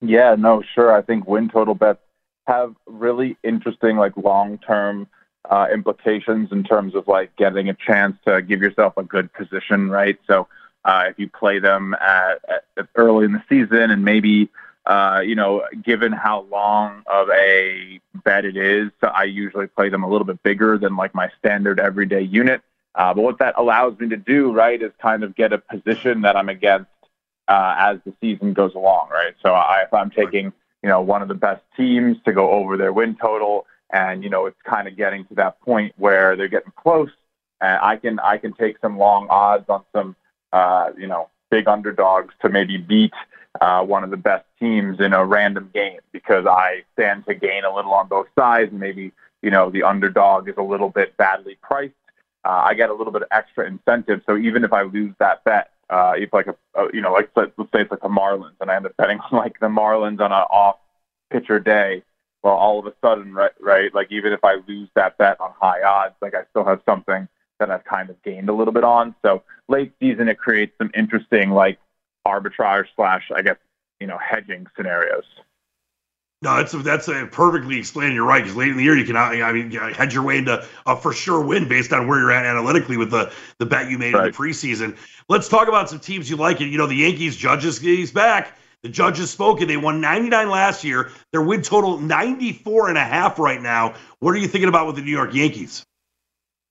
[0.00, 0.92] Yeah, no, sure.
[0.92, 2.00] I think win total bets
[2.46, 5.06] have really interesting, like long term
[5.50, 9.90] uh, implications in terms of like getting a chance to give yourself a good position,
[9.90, 10.18] right?
[10.26, 10.48] So
[10.84, 14.50] uh, if you play them at, at early in the season and maybe
[14.84, 19.88] uh, you know, given how long of a bet it is, so I usually play
[19.88, 22.62] them a little bit bigger than like my standard everyday unit.
[22.94, 26.22] Uh, but what that allows me to do, right, is kind of get a position
[26.22, 26.90] that I'm against
[27.48, 29.34] uh, as the season goes along, right?
[29.42, 32.76] So I, if I'm taking, you know, one of the best teams to go over
[32.76, 36.48] their win total, and you know, it's kind of getting to that point where they're
[36.48, 37.10] getting close,
[37.60, 40.16] and I can I can take some long odds on some,
[40.52, 43.12] uh, you know, big underdogs to maybe beat
[43.60, 47.64] uh, one of the best teams in a random game because I stand to gain
[47.64, 48.70] a little on both sides.
[48.70, 51.94] And maybe you know the underdog is a little bit badly priced.
[52.44, 54.22] Uh, I get a little bit of extra incentive.
[54.26, 57.30] So even if I lose that bet, uh, if like a, a you know like
[57.36, 59.66] let's, let's say it's like the Marlins and I end up betting on like the
[59.66, 60.76] Marlins on an off
[61.30, 62.02] pitcher day,
[62.42, 65.52] well all of a sudden right right like even if I lose that bet on
[65.60, 68.84] high odds, like I still have something that I've kind of gained a little bit
[68.84, 69.14] on.
[69.22, 71.78] So late season it creates some interesting like
[72.26, 73.56] arbitrage slash, I guess,
[74.00, 75.24] you know, hedging scenarios.
[76.42, 78.14] No, that's a, that's a perfectly explained.
[78.14, 80.66] You're right because late in the year you can I mean hedge your way into
[80.86, 83.96] a for sure win based on where you're at analytically with the the bet you
[83.96, 84.26] made right.
[84.26, 84.96] in the preseason.
[85.28, 86.58] Let's talk about some teams you like.
[86.58, 87.36] You know the Yankees.
[87.36, 88.58] Judges he's back.
[88.82, 89.68] The judges spoken.
[89.68, 91.12] They won 99 last year.
[91.30, 93.94] Their win total 94 and a half right now.
[94.18, 95.84] What are you thinking about with the New York Yankees?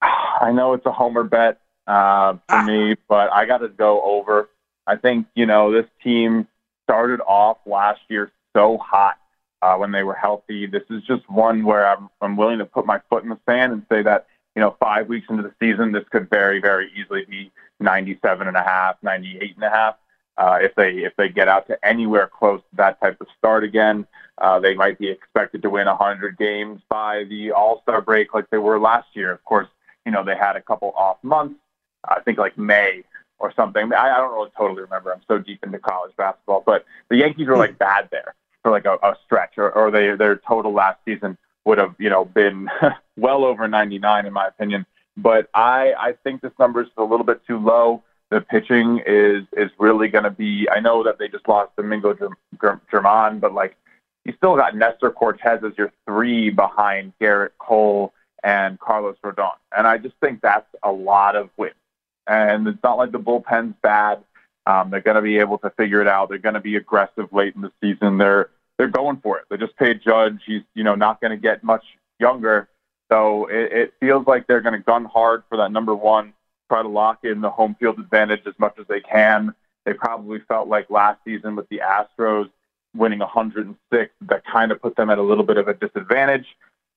[0.02, 2.66] I know it's a homer bet uh, for ah.
[2.66, 4.50] me, but I got to go over.
[4.86, 6.50] I think, you know, this team
[6.84, 9.16] started off last year so hot
[9.62, 10.66] uh, when they were healthy.
[10.66, 13.74] This is just one where I'm, I'm willing to put my foot in the sand
[13.74, 17.26] and say that, you know, five weeks into the season, this could very, very easily
[17.26, 19.96] be 97 and a half, 98 and a half.
[20.38, 23.64] Uh, if they if they get out to anywhere close to that type of start
[23.64, 28.34] again, uh, they might be expected to win 100 games by the All Star break
[28.34, 29.32] like they were last year.
[29.32, 29.68] Of course,
[30.06, 31.60] you know they had a couple off months.
[32.08, 33.04] I think like May
[33.40, 33.94] or something.
[33.94, 35.14] I, I don't really totally remember.
[35.14, 38.86] I'm so deep into college basketball, but the Yankees were like bad there for like
[38.86, 42.70] a, a stretch, or, or they their total last season would have you know been
[43.18, 44.86] well over 99 in my opinion.
[45.18, 48.04] But I I think this number is a little bit too low.
[48.30, 50.68] The pitching is is really going to be.
[50.72, 52.18] I know that they just lost Domingo
[52.90, 53.76] German, but like
[54.26, 59.86] you still got Nestor Cortes as your three behind Gerrit Cole and Carlos Rodon, and
[59.86, 61.76] I just think that's a lot of wins
[62.28, 64.24] and it's not like the bullpen's bad.
[64.72, 66.30] Um, they're going to be able to figure it out.
[66.30, 68.18] They're going to be aggressive late in the season.
[68.18, 69.46] They're they're going for it.
[69.50, 70.42] They just paid Judge.
[70.46, 71.84] He's you know not going to get much
[72.20, 72.70] younger,
[73.12, 76.34] so it, it feels like they're going to gun hard for that number one.
[76.70, 79.54] Try to lock in the home field advantage as much as they can.
[79.86, 82.50] They probably felt like last season with the Astros
[82.96, 86.46] winning 106 that kind of put them at a little bit of a disadvantage.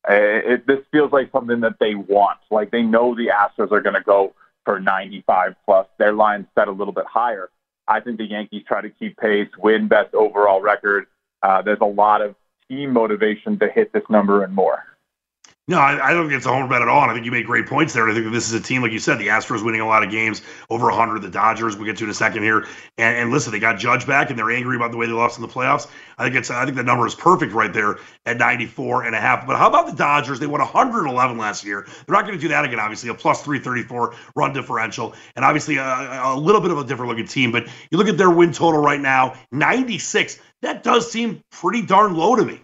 [0.08, 2.38] Uh, it, this feels like something that they want.
[2.50, 4.34] Like they know the Astros are going to go
[4.64, 5.86] for 95 plus.
[5.98, 7.50] Their line set a little bit higher.
[7.86, 11.06] I think the Yankees try to keep pace, win best overall record.
[11.42, 12.34] Uh, there's a lot of
[12.68, 14.82] team motivation to hit this number and more.
[15.66, 17.00] No, I, I, don't think it's a homer bet at all.
[17.00, 18.06] And I think you made great points there.
[18.06, 20.10] I think this is a team, like you said, the Astros winning a lot of
[20.10, 21.22] games, over 100.
[21.22, 22.66] The Dodgers, we'll get to in a second here.
[22.98, 25.38] And, and, listen, they got Judge back, and they're angry about the way they lost
[25.38, 25.88] in the playoffs.
[26.18, 27.96] I think it's, I think the number is perfect right there
[28.26, 29.46] at 94 and a half.
[29.46, 30.38] But how about the Dodgers?
[30.38, 31.86] They won 111 last year.
[32.06, 32.78] They're not going to do that again.
[32.78, 37.08] Obviously, a plus 334 run differential, and obviously a, a little bit of a different
[37.08, 37.52] looking team.
[37.52, 40.40] But you look at their win total right now, 96.
[40.60, 42.60] That does seem pretty darn low to me.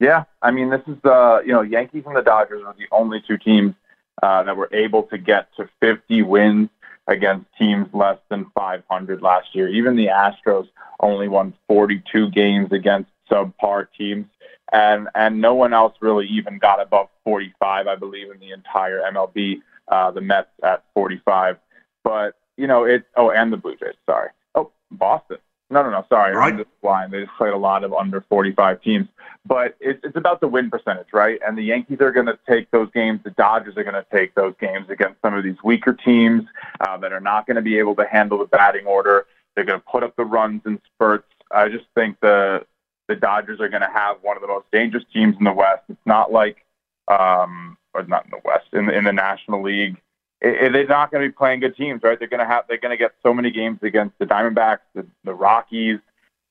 [0.00, 3.22] Yeah, I mean, this is the you know Yankees and the Dodgers are the only
[3.26, 3.74] two teams
[4.22, 6.68] uh, that were able to get to 50 wins
[7.08, 9.68] against teams less than 500 last year.
[9.68, 10.68] Even the Astros
[11.00, 14.26] only won 42 games against subpar teams,
[14.72, 19.00] and and no one else really even got above 45, I believe, in the entire
[19.12, 19.60] MLB.
[19.88, 21.56] Uh, the Mets at 45,
[22.04, 23.04] but you know it.
[23.16, 23.94] Oh, and the Blue Jays.
[24.06, 24.28] Sorry.
[24.54, 25.38] Oh, Boston.
[25.70, 26.06] No, no, no.
[26.08, 26.52] Sorry, right.
[26.52, 27.12] I'm just blind.
[27.12, 29.06] They just played a lot of under 45 teams,
[29.44, 31.38] but it's it's about the win percentage, right?
[31.46, 33.20] And the Yankees are going to take those games.
[33.22, 36.44] The Dodgers are going to take those games against some of these weaker teams
[36.80, 39.26] uh, that are not going to be able to handle the batting order.
[39.54, 41.28] They're going to put up the runs in spurts.
[41.50, 42.64] I just think the
[43.08, 45.82] the Dodgers are going to have one of the most dangerous teams in the West.
[45.88, 46.64] It's not like,
[47.08, 49.96] um, or not in the West, in the, in the National League
[50.40, 52.18] it, they're not going to be playing good teams, right?
[52.18, 55.06] They're going to have they're going to get so many games against the Diamondbacks, the,
[55.24, 55.98] the Rockies,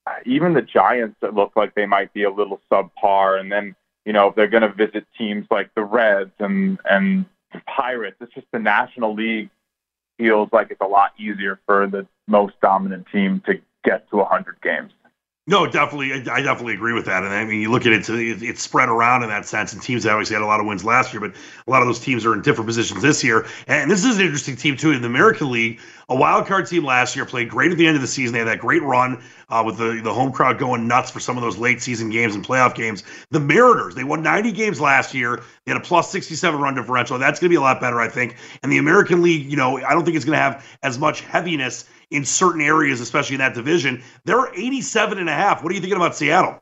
[0.05, 3.75] uh, even the Giants that look like they might be a little subpar, and then
[4.05, 8.17] you know if they're going to visit teams like the Reds and and the Pirates.
[8.19, 9.49] It's just the National League
[10.17, 14.61] feels like it's a lot easier for the most dominant team to get to 100
[14.61, 14.91] games.
[15.49, 17.23] No, definitely, I definitely agree with that.
[17.23, 19.71] And I mean, you look at it, it's spread around in that sense.
[19.71, 21.31] And teams obviously had a lot of wins last year, but
[21.65, 23.47] a lot of those teams are in different positions this year.
[23.65, 25.79] And this is an interesting team too in the American League.
[26.09, 28.33] A wild card team last year played great at the end of the season.
[28.33, 31.37] They had that great run uh, with the the home crowd going nuts for some
[31.37, 33.03] of those late season games and playoff games.
[33.31, 35.41] The Mariners, they won 90 games last year.
[35.65, 37.17] They had a plus 67 run differential.
[37.17, 38.35] That's going to be a lot better, I think.
[38.63, 41.21] And the American League, you know, I don't think it's going to have as much
[41.21, 44.03] heaviness in certain areas, especially in that division.
[44.25, 45.63] They're 87 and a half.
[45.63, 46.61] What are you thinking about Seattle?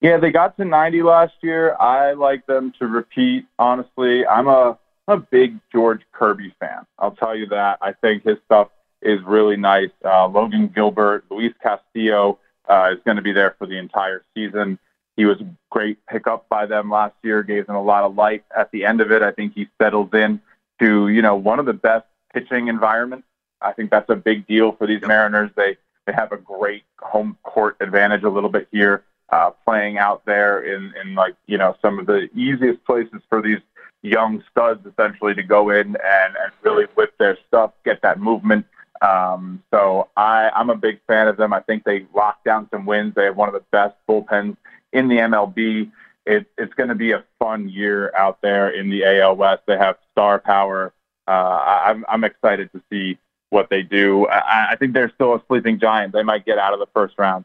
[0.00, 1.74] Yeah, they got to 90 last year.
[1.74, 3.46] I like them to repeat.
[3.58, 4.78] Honestly, I'm a
[5.08, 6.86] I'm a big George Kirby fan.
[6.98, 7.78] I'll tell you that.
[7.80, 8.68] I think his stuff
[9.02, 9.90] is really nice.
[10.04, 12.38] Uh, Logan Gilbert, Luis Castillo
[12.68, 14.78] uh, is going to be there for the entire season.
[15.16, 17.42] He was a great pickup by them last year.
[17.42, 19.22] Gave them a lot of life at the end of it.
[19.22, 20.40] I think he settles in
[20.80, 23.26] to you know one of the best pitching environments
[23.60, 25.50] I think that's a big deal for these Mariners.
[25.56, 25.76] They
[26.06, 30.60] they have a great home court advantage a little bit here, uh, playing out there
[30.60, 33.60] in in like you know some of the easiest places for these
[34.02, 38.64] young studs essentially to go in and and really whip their stuff, get that movement.
[39.02, 41.52] Um, so I I'm a big fan of them.
[41.52, 43.14] I think they lock down some wins.
[43.14, 44.56] They have one of the best bullpens
[44.92, 45.90] in the MLB.
[46.26, 49.62] It, it's going to be a fun year out there in the AL West.
[49.66, 50.92] They have star power.
[51.26, 53.18] Uh, I'm I'm excited to see
[53.50, 54.26] what they do.
[54.28, 56.12] I, I think they're still a sleeping giant.
[56.12, 57.44] They might get out of the first round.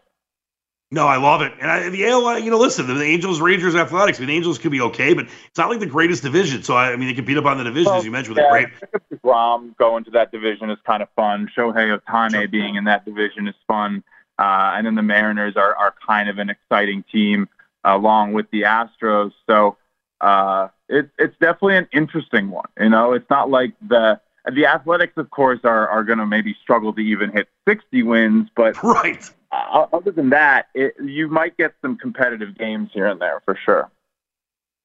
[0.94, 1.52] No, I love it.
[1.60, 4.20] And I, the AL, you know, listen, the Angels, Rangers, Athletics.
[4.20, 6.62] I mean, the Angels could be okay, but it's not like the greatest division.
[6.62, 8.36] So I, I mean, they can beat up on the division well, as you mentioned
[8.36, 9.20] with yeah, a great.
[9.24, 11.50] Rom going to that division is kind of fun.
[11.58, 14.04] Shohei Ohtani being in that division is fun.
[14.38, 17.50] Uh, and then the Mariners are are kind of an exciting team
[17.84, 19.32] along with the Astros.
[19.48, 19.78] So
[20.22, 22.70] uh, it's it's definitely an interesting one.
[22.80, 26.56] You know, it's not like the the Athletics, of course, are are going to maybe
[26.62, 29.28] struggle to even hit 60 wins, but right.
[29.54, 33.58] Uh, other than that, it, you might get some competitive games here and there for
[33.64, 33.92] sure.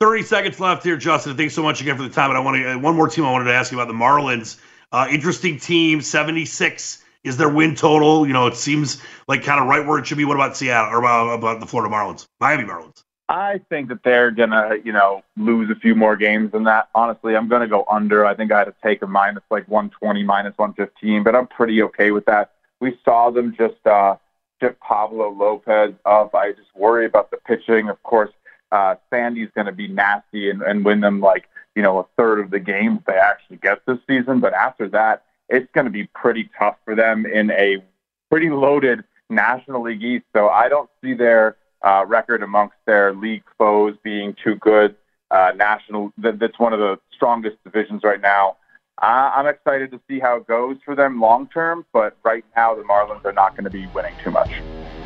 [0.01, 1.37] 30 seconds left here, Justin.
[1.37, 2.31] Thanks so much again for the time.
[2.31, 3.99] And I want to uh, one more team I wanted to ask you about the
[3.99, 4.59] Marlins.
[4.93, 8.27] Uh, interesting team, 76 is their win total.
[8.27, 10.25] You know, it seems like kind of right where it should be.
[10.25, 13.03] What about Seattle or about, about the Florida Marlins, Miami Marlins?
[13.31, 16.89] I think that they're gonna, you know, lose a few more games than that.
[16.95, 18.25] Honestly, I'm gonna go under.
[18.25, 21.83] I think I had to take a minus like 120, minus 115, but I'm pretty
[21.83, 22.53] okay with that.
[22.81, 24.17] We saw them just uh,
[24.61, 26.35] ship Pablo Lopez up.
[26.35, 27.89] I just worry about the pitching.
[27.89, 28.31] Of course,
[28.73, 32.41] uh, Sandy's going to be nasty and, and win them like you know a third
[32.41, 34.41] of the games they actually get this season.
[34.41, 37.83] But after that, it's going to be pretty tough for them in a
[38.31, 40.25] pretty loaded National League East.
[40.35, 44.97] So I don't see their uh, record amongst their league foes being too good.
[45.31, 48.57] Uh, national, that, that's one of the strongest divisions right now.
[49.01, 52.75] Uh, I'm excited to see how it goes for them long term, but right now
[52.75, 54.51] the Marlins are not going to be winning too much.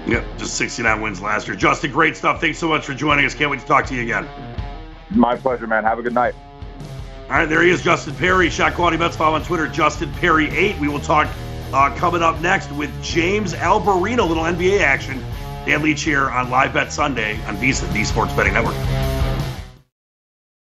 [0.06, 1.56] Yep, just 69 wins last year.
[1.56, 2.40] Justin, great stuff.
[2.40, 3.34] Thanks so much for joining us.
[3.34, 4.26] Can't wait to talk to you again.
[5.10, 5.84] My pleasure, man.
[5.84, 6.34] Have a good night.
[7.24, 8.50] All right, there he is, Justin Perry.
[8.50, 9.16] Shot Quality Bets.
[9.16, 10.80] Follow on Twitter, Justin Perry8.
[10.80, 11.28] We will talk
[11.72, 15.22] uh, coming up next with James Alberino, little NBA action
[15.64, 18.74] Dan Leach here on Live Bet Sunday on VSiN, the Sports Betting Network.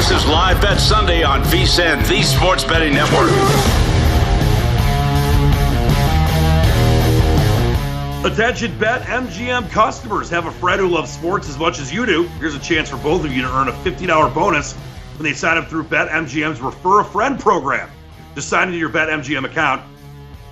[0.00, 3.28] This is Live Bet Sunday on VSIN, the Sports Betting Network.
[8.24, 12.22] Attention Bet MGM customers have a friend who loves sports as much as you do.
[12.38, 15.58] Here's a chance for both of you to earn a $50 bonus when they sign
[15.58, 17.90] up through Bet MGM's Refer a Friend program.
[18.34, 19.82] Just sign into your Bet MGM account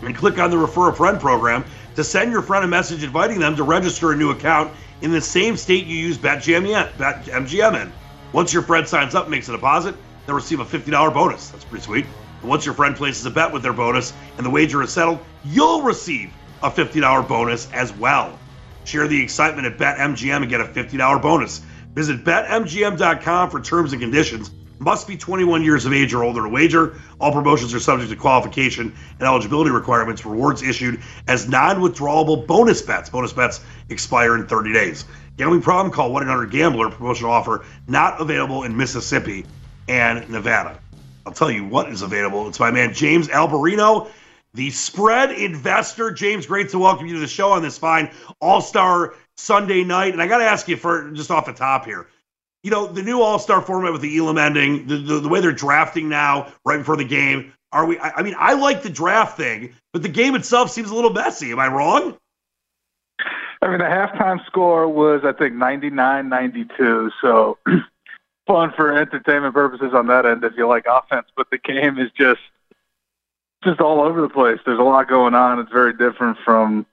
[0.03, 1.65] and click on the Refer a Friend program
[1.97, 4.71] to send your friend a message inviting them to register a new account
[5.01, 7.93] in the same state you use BetMGM, Bet MGM in.
[8.33, 9.95] Once your friend signs up and makes a deposit,
[10.27, 11.49] they'll receive a $50 bonus.
[11.51, 12.07] That's pretty sweet.
[12.41, 15.19] And once your friend places a bet with their bonus and the wager is settled,
[15.45, 18.39] you'll receive a $50 bonus as well.
[18.85, 21.61] Share the excitement at BetMGM and get a $50 bonus.
[21.95, 24.51] Visit BetMGM.com for terms and conditions.
[24.81, 27.01] Must be 21 years of age or older to wager.
[27.21, 30.25] All promotions are subject to qualification and eligibility requirements.
[30.25, 33.11] Rewards issued as non withdrawable bonus bets.
[33.11, 35.05] Bonus bets expire in 30 days.
[35.39, 35.93] Gambling problem?
[35.93, 36.91] Call 1 800 Gambler.
[36.91, 39.47] Promotional offer not available in Mississippi
[39.89, 40.79] and Nevada.
[41.25, 42.49] I'll tell you what is available.
[42.49, 44.11] It's my man James Alberino
[44.55, 46.11] the spread investor.
[46.11, 48.11] James, great to welcome you to the show on this fine
[48.41, 50.13] All Star Sunday night.
[50.13, 52.09] And I got to ask you for just off the top here.
[52.65, 55.41] You know, the new All Star format with the Elam ending, the, the, the, way
[55.41, 57.53] they're drafting now, right before the game.
[57.71, 57.99] Are we?
[57.99, 61.13] I, I mean, I like the draft thing, but the game itself seems a little
[61.13, 61.53] messy.
[61.53, 62.17] Am I wrong?
[63.61, 67.11] I mean, the halftime score was, I think, 99 92.
[67.21, 67.59] So
[68.47, 71.27] fun for entertainment purposes on that end if you like offense.
[71.37, 72.41] But the game is just
[73.65, 74.61] just all over the place.
[74.65, 75.59] There's a lot going on.
[75.59, 76.87] It's very different from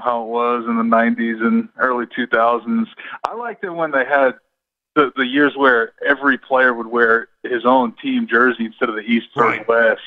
[0.00, 2.86] how it was in the 90s and early 2000s.
[3.26, 4.34] I liked it when they had
[4.94, 9.02] the, the years where every player would wear his own team jersey instead of the
[9.02, 9.68] East or right.
[9.68, 10.00] West.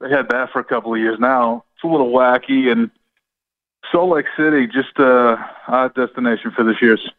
[0.00, 1.64] They had that for a couple of years now.
[1.74, 2.90] It's a little wacky, and
[3.92, 5.36] Salt Lake City just a
[5.68, 7.10] odd destination for this year's.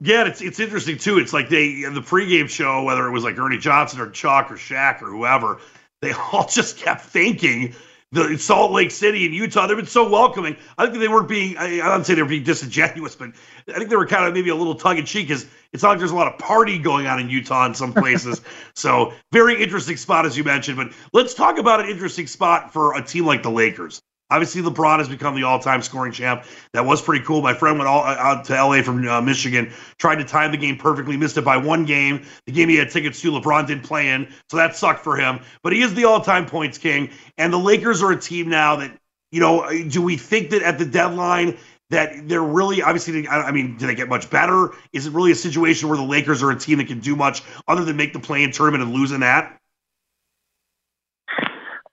[0.00, 1.18] Yeah, it's it's interesting too.
[1.18, 4.56] It's like they the pregame show, whether it was like Ernie Johnson or Chuck or
[4.56, 5.60] Shaq or whoever,
[6.02, 7.74] they all just kept thanking
[8.14, 9.66] the Salt Lake City and Utah.
[9.66, 10.56] They've been so welcoming.
[10.78, 13.30] I think they weren't being I, I don't say they were being disingenuous, but
[13.68, 15.90] I think they were kind of maybe a little tongue in cheek because it's not
[15.90, 18.40] like there's a lot of party going on in Utah in some places.
[18.74, 20.76] so very interesting spot as you mentioned.
[20.76, 24.00] But let's talk about an interesting spot for a team like the Lakers.
[24.34, 26.42] Obviously, LeBron has become the all-time scoring champ.
[26.72, 27.40] That was pretty cool.
[27.40, 30.56] My friend went all uh, out to LA from uh, Michigan, tried to time the
[30.56, 32.26] game perfectly, missed it by one game.
[32.46, 35.38] The game he had tickets to, LeBron didn't play in, so that sucked for him.
[35.62, 38.98] But he is the all-time points king, and the Lakers are a team now that
[39.30, 39.70] you know.
[39.88, 41.56] Do we think that at the deadline
[41.90, 43.28] that they're really obviously?
[43.28, 44.70] I mean, do they get much better?
[44.92, 47.44] Is it really a situation where the Lakers are a team that can do much
[47.68, 49.60] other than make the play-in tournament and losing that?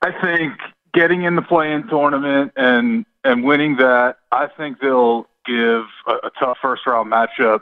[0.03, 0.53] I think
[0.93, 6.31] getting in the play-in tournament and and winning that, I think they'll give a, a
[6.39, 7.61] tough first round matchup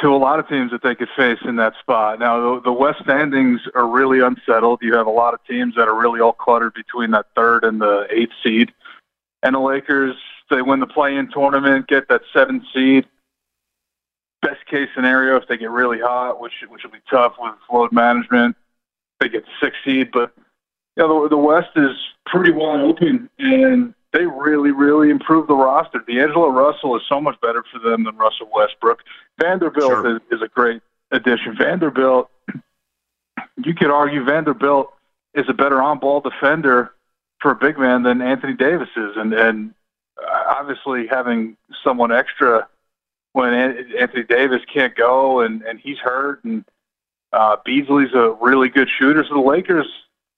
[0.00, 2.18] to a lot of teams that they could face in that spot.
[2.18, 4.80] Now, the, the West standings are really unsettled.
[4.82, 7.80] You have a lot of teams that are really all cluttered between that third and
[7.80, 8.72] the eighth seed.
[9.42, 10.14] And the Lakers,
[10.50, 13.06] they win the play-in tournament, get that seventh seed.
[14.42, 17.90] Best case scenario, if they get really hot, which which will be tough with load
[17.90, 18.54] management,
[19.18, 20.10] they get sixth seed.
[20.12, 20.32] But
[20.96, 21.90] you know, the, the West is
[22.26, 26.02] pretty wide open, and they really, really improved the roster.
[26.08, 29.00] D'Angelo Russell is so much better for them than Russell Westbrook.
[29.40, 30.16] Vanderbilt sure.
[30.16, 31.54] is, is a great addition.
[31.56, 32.30] Vanderbilt,
[33.64, 34.92] you could argue Vanderbilt
[35.34, 36.92] is a better on-ball defender
[37.40, 39.74] for a big man than Anthony Davis is, and and
[40.48, 42.66] obviously having someone extra
[43.32, 46.64] when Anthony Davis can't go and and he's hurt, and
[47.34, 49.22] uh, Beasley's a really good shooter.
[49.28, 49.86] So the Lakers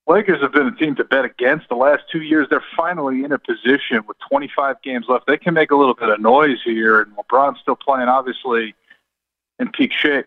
[0.09, 2.47] Lakers have been a team to bet against the last two years.
[2.49, 5.27] They're finally in a position with 25 games left.
[5.27, 8.75] They can make a little bit of noise here, and LeBron's still playing, obviously,
[9.59, 10.27] in peak shape.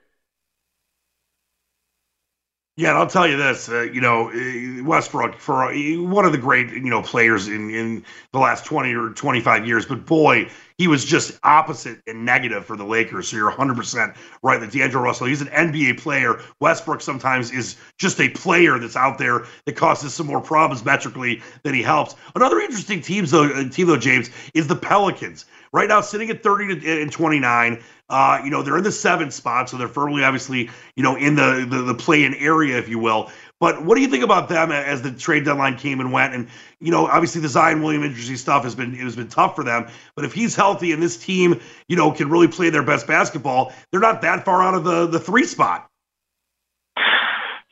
[2.78, 6.32] Yeah, and I'll tell you this, uh, you know, uh, Westbrook for uh, one of
[6.32, 10.50] the great, you know, players in in the last 20 or 25 years, but boy,
[10.78, 13.30] he was just opposite and negative for the Lakers.
[13.30, 16.41] So you're 100% right that D'Angelo Russell, he's an NBA player.
[16.59, 21.41] Westbrook sometimes is just a player that's out there that causes some more problems metrically
[21.63, 22.15] than he helps.
[22.36, 25.45] Another interesting team, though, uh, team though, James, is the Pelicans.
[25.74, 27.82] Right now, sitting at 30 to, and 29.
[28.09, 31.36] Uh, you know, they're in the seventh spot, so they're firmly, obviously, you know, in
[31.36, 33.32] the the, the play-in area, if you will.
[33.62, 36.34] But what do you think about them as the trade deadline came and went?
[36.34, 36.47] And
[36.80, 39.64] you know, obviously the Zion William injury stuff has been it has been tough for
[39.64, 39.88] them.
[40.16, 43.72] But if he's healthy and this team, you know, can really play their best basketball,
[43.91, 45.88] they're not that far out of the the three spot.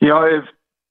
[0.00, 0.44] You know, if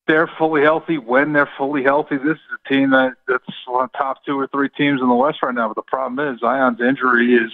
[0.05, 3.91] they're fully healthy, when they're fully healthy, this is a team that that's one of
[3.93, 5.69] the top two or three teams in the West right now.
[5.69, 7.51] But the problem is Zion's injury is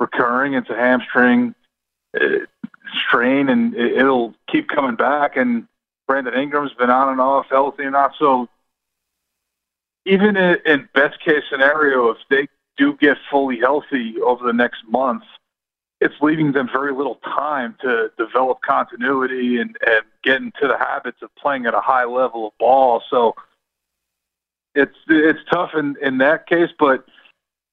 [0.00, 0.54] recurring.
[0.54, 1.54] It's a hamstring
[2.20, 2.46] uh,
[3.06, 5.36] strain, and it'll keep coming back.
[5.36, 5.68] And
[6.10, 8.14] Brandon Ingram's been on and off, healthy and not.
[8.18, 8.48] So
[10.04, 15.22] even in, best case scenario, if they do get fully healthy over the next month,
[16.00, 21.18] it's leaving them very little time to develop continuity and, and get into the habits
[21.22, 23.04] of playing at a high level of ball.
[23.08, 23.36] So
[24.74, 27.06] it's it's tough in, in that case, but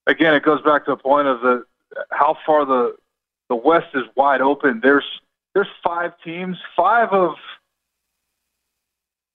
[0.05, 1.65] again, it goes back to the point of the
[2.11, 2.97] how far the
[3.49, 4.79] the West is wide open.
[4.83, 5.21] There's
[5.55, 7.33] there's five teams, five of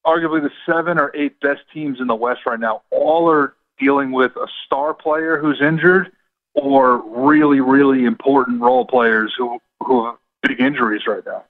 [0.06, 4.12] arguably the seven or eight best teams in the West right now all are dealing
[4.12, 6.12] with a star player who's injured
[6.54, 11.44] or really, really important role players who, who have big injuries right now.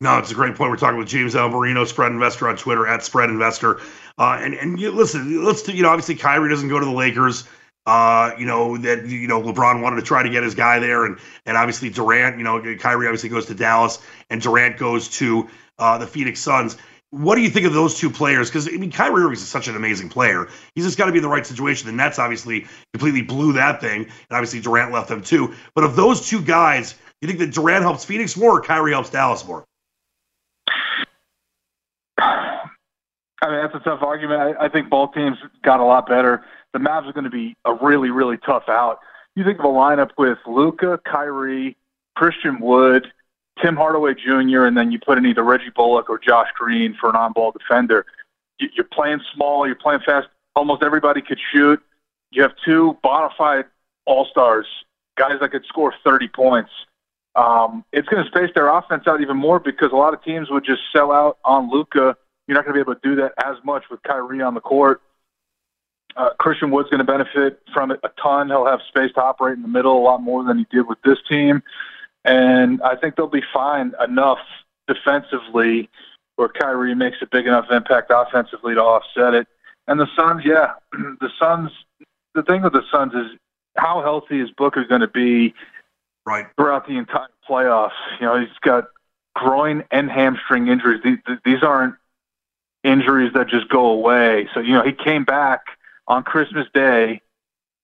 [0.00, 0.70] No, it's a great point.
[0.70, 3.80] We're talking with James Alvarino, spread investor on Twitter at spread investor.
[4.18, 7.44] Uh, and and you, listen, let's you know obviously Kyrie doesn't go to the Lakers.
[7.86, 11.06] Uh, you know that you know LeBron wanted to try to get his guy there,
[11.06, 12.36] and and obviously Durant.
[12.38, 13.98] You know Kyrie obviously goes to Dallas,
[14.28, 15.48] and Durant goes to
[15.78, 16.76] uh, the Phoenix Suns.
[17.14, 18.50] What do you think of those two players?
[18.50, 20.48] Because I mean, Kyrie Irving is such an amazing player.
[20.74, 21.86] He's just got to be in the right situation.
[21.86, 25.54] The Nets obviously completely blew that thing, and obviously Durant left them too.
[25.76, 29.10] But of those two guys, you think that Durant helps Phoenix more, or Kyrie helps
[29.10, 29.64] Dallas more?
[32.18, 34.40] I mean, that's a tough argument.
[34.40, 36.44] I, I think both teams got a lot better.
[36.72, 38.98] The Mavs are going to be a really, really tough out.
[39.36, 41.76] You think of a lineup with Luka, Kyrie,
[42.16, 43.06] Christian Wood,
[43.62, 47.08] Tim Hardaway Jr., and then you put in either Reggie Bullock or Josh Green for
[47.08, 48.04] an on ball defender.
[48.58, 50.28] You're playing small, you're playing fast.
[50.56, 51.82] Almost everybody could shoot.
[52.30, 53.66] You have two bona fide
[54.06, 54.66] all stars,
[55.16, 56.70] guys that could score 30 points.
[57.36, 60.50] Um, it's going to space their offense out even more because a lot of teams
[60.50, 62.16] would just sell out on Luka.
[62.46, 64.60] You're not going to be able to do that as much with Kyrie on the
[64.60, 65.02] court.
[66.16, 68.48] Uh, Christian Wood's going to benefit from it a ton.
[68.48, 70.98] He'll have space to operate in the middle a lot more than he did with
[71.02, 71.62] this team
[72.24, 74.38] and I think they'll be fine enough
[74.86, 75.88] defensively
[76.36, 79.46] where Kyrie makes a big enough impact offensively to offset it.
[79.86, 81.70] And the Suns, yeah, the Suns.
[82.34, 83.38] The thing with the Suns is
[83.76, 85.54] how healthy is Booker going to be
[86.26, 87.92] right throughout the entire playoffs?
[88.20, 88.88] You know, he's got
[89.36, 91.00] groin and hamstring injuries.
[91.04, 91.94] These, these aren't
[92.82, 94.48] injuries that just go away.
[94.52, 95.60] So you know, he came back
[96.08, 97.20] on Christmas Day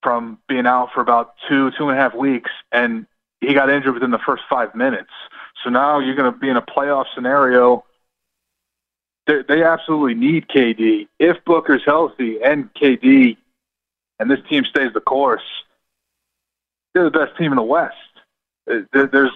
[0.02, 3.06] from being out for about two two and a half weeks, and
[3.40, 5.10] he got injured within the first five minutes.
[5.64, 7.84] So now you're going to be in a playoff scenario.
[9.26, 11.08] They, they absolutely need KD.
[11.18, 13.36] If Booker's healthy and KD,
[14.18, 15.42] and this team stays the course,
[16.94, 17.94] they're the best team in the West.
[18.70, 19.32] Uh, there's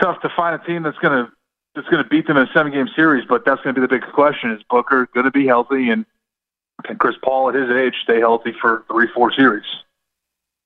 [0.00, 1.32] tough to find a team that's going to
[1.74, 3.86] that's going to beat them in a seven game series, but that's going to be
[3.86, 6.06] the big question: Is Booker going to be healthy, and
[6.84, 9.64] can Chris Paul at his age stay healthy for three, four series?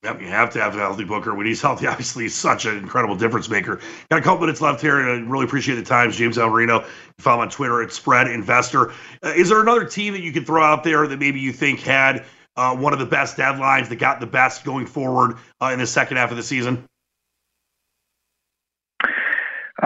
[0.03, 1.35] Yep, you have to have a healthy Booker.
[1.35, 3.81] When he's healthy, obviously, he's such an incredible difference maker.
[4.11, 6.17] Got a couple minutes left here, and I really appreciate the times.
[6.17, 6.87] James Alvarino,
[7.19, 8.93] follow him on Twitter at Spread Investor.
[9.23, 11.81] Uh, is there another team that you could throw out there that maybe you think
[11.81, 12.25] had
[12.57, 15.87] uh, one of the best deadlines that got the best going forward uh, in the
[15.87, 16.83] second half of the season?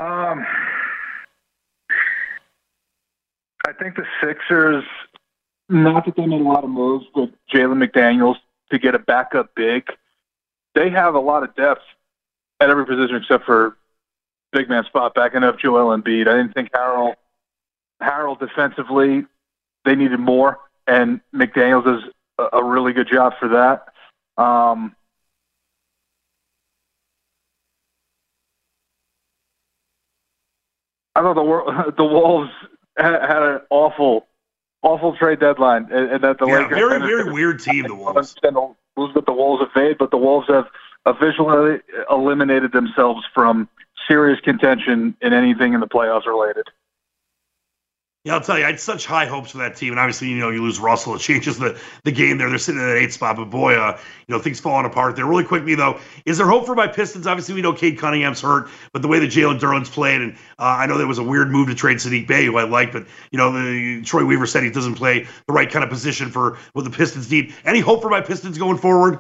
[0.00, 0.44] Um,
[3.66, 4.84] I think the Sixers.
[5.70, 8.36] Not that they made a lot of moves, but Jalen McDaniels
[8.70, 9.88] to get a backup big
[10.74, 11.82] they have a lot of depth
[12.60, 13.76] at every position except for
[14.52, 16.28] big man spot backing up Joel Embiid.
[16.28, 17.14] I didn't think Harrell
[18.02, 19.24] Harrell defensively
[19.84, 22.02] they needed more, and McDaniel's does
[22.38, 23.88] a, a really good job for that.
[24.42, 24.94] Um,
[31.14, 32.50] I thought the the Wolves
[32.96, 34.26] had, had an awful,
[34.82, 37.86] awful trade deadline, and, and that the yeah, Lakers very very weird team.
[37.86, 38.34] The Wolves
[38.96, 40.66] that the Wolves have made, but the Wolves have
[41.06, 41.80] officially
[42.10, 43.68] eliminated themselves from
[44.08, 46.68] serious contention in anything in the playoffs related.
[48.24, 50.38] Yeah, I'll tell you, I had such high hopes for that team, and obviously, you
[50.38, 52.48] know, you lose Russell, it changes the the game there.
[52.48, 55.26] They're sitting at an eight spot, but boy, uh, you know, things falling apart there.
[55.26, 57.26] Really quickly though, is there hope for my Pistons?
[57.26, 60.62] Obviously, we know Cade Cunningham's hurt, but the way that Jalen Duren's played, and uh,
[60.62, 63.06] I know there was a weird move to trade Saddiq Bey, who I like, but
[63.30, 66.56] you know, the, Troy Weaver said he doesn't play the right kind of position for
[66.72, 67.52] what the Pistons need.
[67.66, 69.18] Any hope for my Pistons going forward?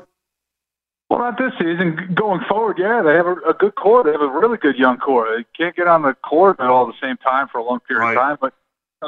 [1.10, 2.14] Well, not this season.
[2.14, 4.02] Going forward, yeah, they have a, a good core.
[4.02, 5.28] They have a really good young core.
[5.36, 7.80] They can't get on the court at all at the same time for a long
[7.80, 8.16] period Right.
[8.16, 8.54] of time, but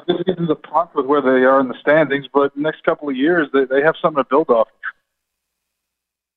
[0.07, 2.27] this season's a punt with where they are in the standings.
[2.33, 4.69] But next couple of years, they, they have something to build off.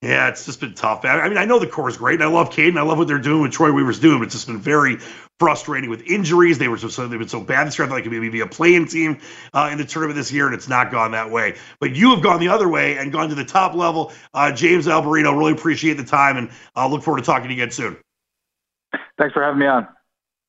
[0.01, 1.03] Yeah, it's just been tough.
[1.03, 2.97] I mean, I know the core is great, and I love Cade, and I love
[2.97, 4.97] what they're doing, what Troy Weaver's doing, but it's just been very
[5.39, 6.57] frustrating with injuries.
[6.57, 7.85] They were so, so they've been so bad this year.
[7.85, 9.19] I thought they could maybe be a playing team
[9.53, 11.57] uh, in the tournament this year, and it's not gone that way.
[11.81, 14.13] But you have gone the other way and gone to the top level.
[14.33, 17.61] Uh, James Alberino, really appreciate the time, and uh, look forward to talking to you
[17.61, 17.97] again soon.
[19.17, 19.85] Thanks for having me on.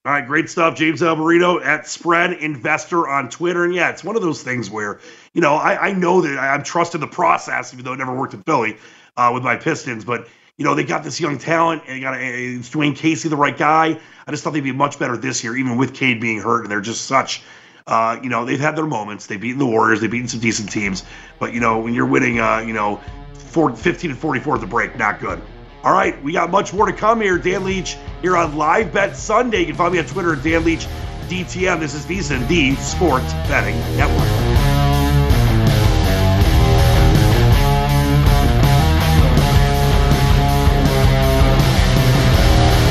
[0.07, 0.77] All right, great stuff.
[0.77, 3.65] James Alberino at Spread Investor on Twitter.
[3.65, 4.99] And yeah, it's one of those things where,
[5.35, 8.33] you know, I, I know that I'm trusting the process, even though it never worked
[8.33, 8.79] in Philly
[9.19, 10.07] uh, with my Pistons.
[10.07, 10.27] But,
[10.57, 14.01] you know, they got this young talent and got is Dwane Casey the right guy?
[14.27, 16.63] I just thought they'd be much better this year, even with Cade being hurt.
[16.63, 17.43] And they're just such,
[17.87, 19.27] uh, you know, they've had their moments.
[19.27, 21.05] They've beaten the Warriors, they've beaten some decent teams.
[21.39, 23.03] But, you know, when you're winning, uh, you know,
[23.35, 25.43] four, 15 and 44 at the break, not good.
[25.83, 27.39] All right, we got much more to come here.
[27.39, 29.61] Dan Leach here on Live Bet Sunday.
[29.61, 30.87] You can find me on Twitter at Dan Leach
[31.29, 31.81] DTM.
[31.81, 34.29] This is VSiN, the Sports Betting Network.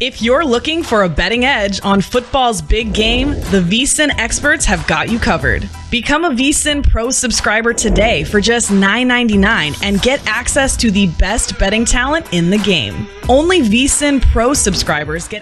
[0.01, 4.87] If you're looking for a betting edge on football's big game, the VSiN experts have
[4.87, 5.69] got you covered.
[5.89, 11.57] Become a VSiN Pro subscriber today for just $9.99 and get access to the best
[11.57, 13.07] betting talent in the game.
[13.27, 15.41] Only VSiN Pro subscribers get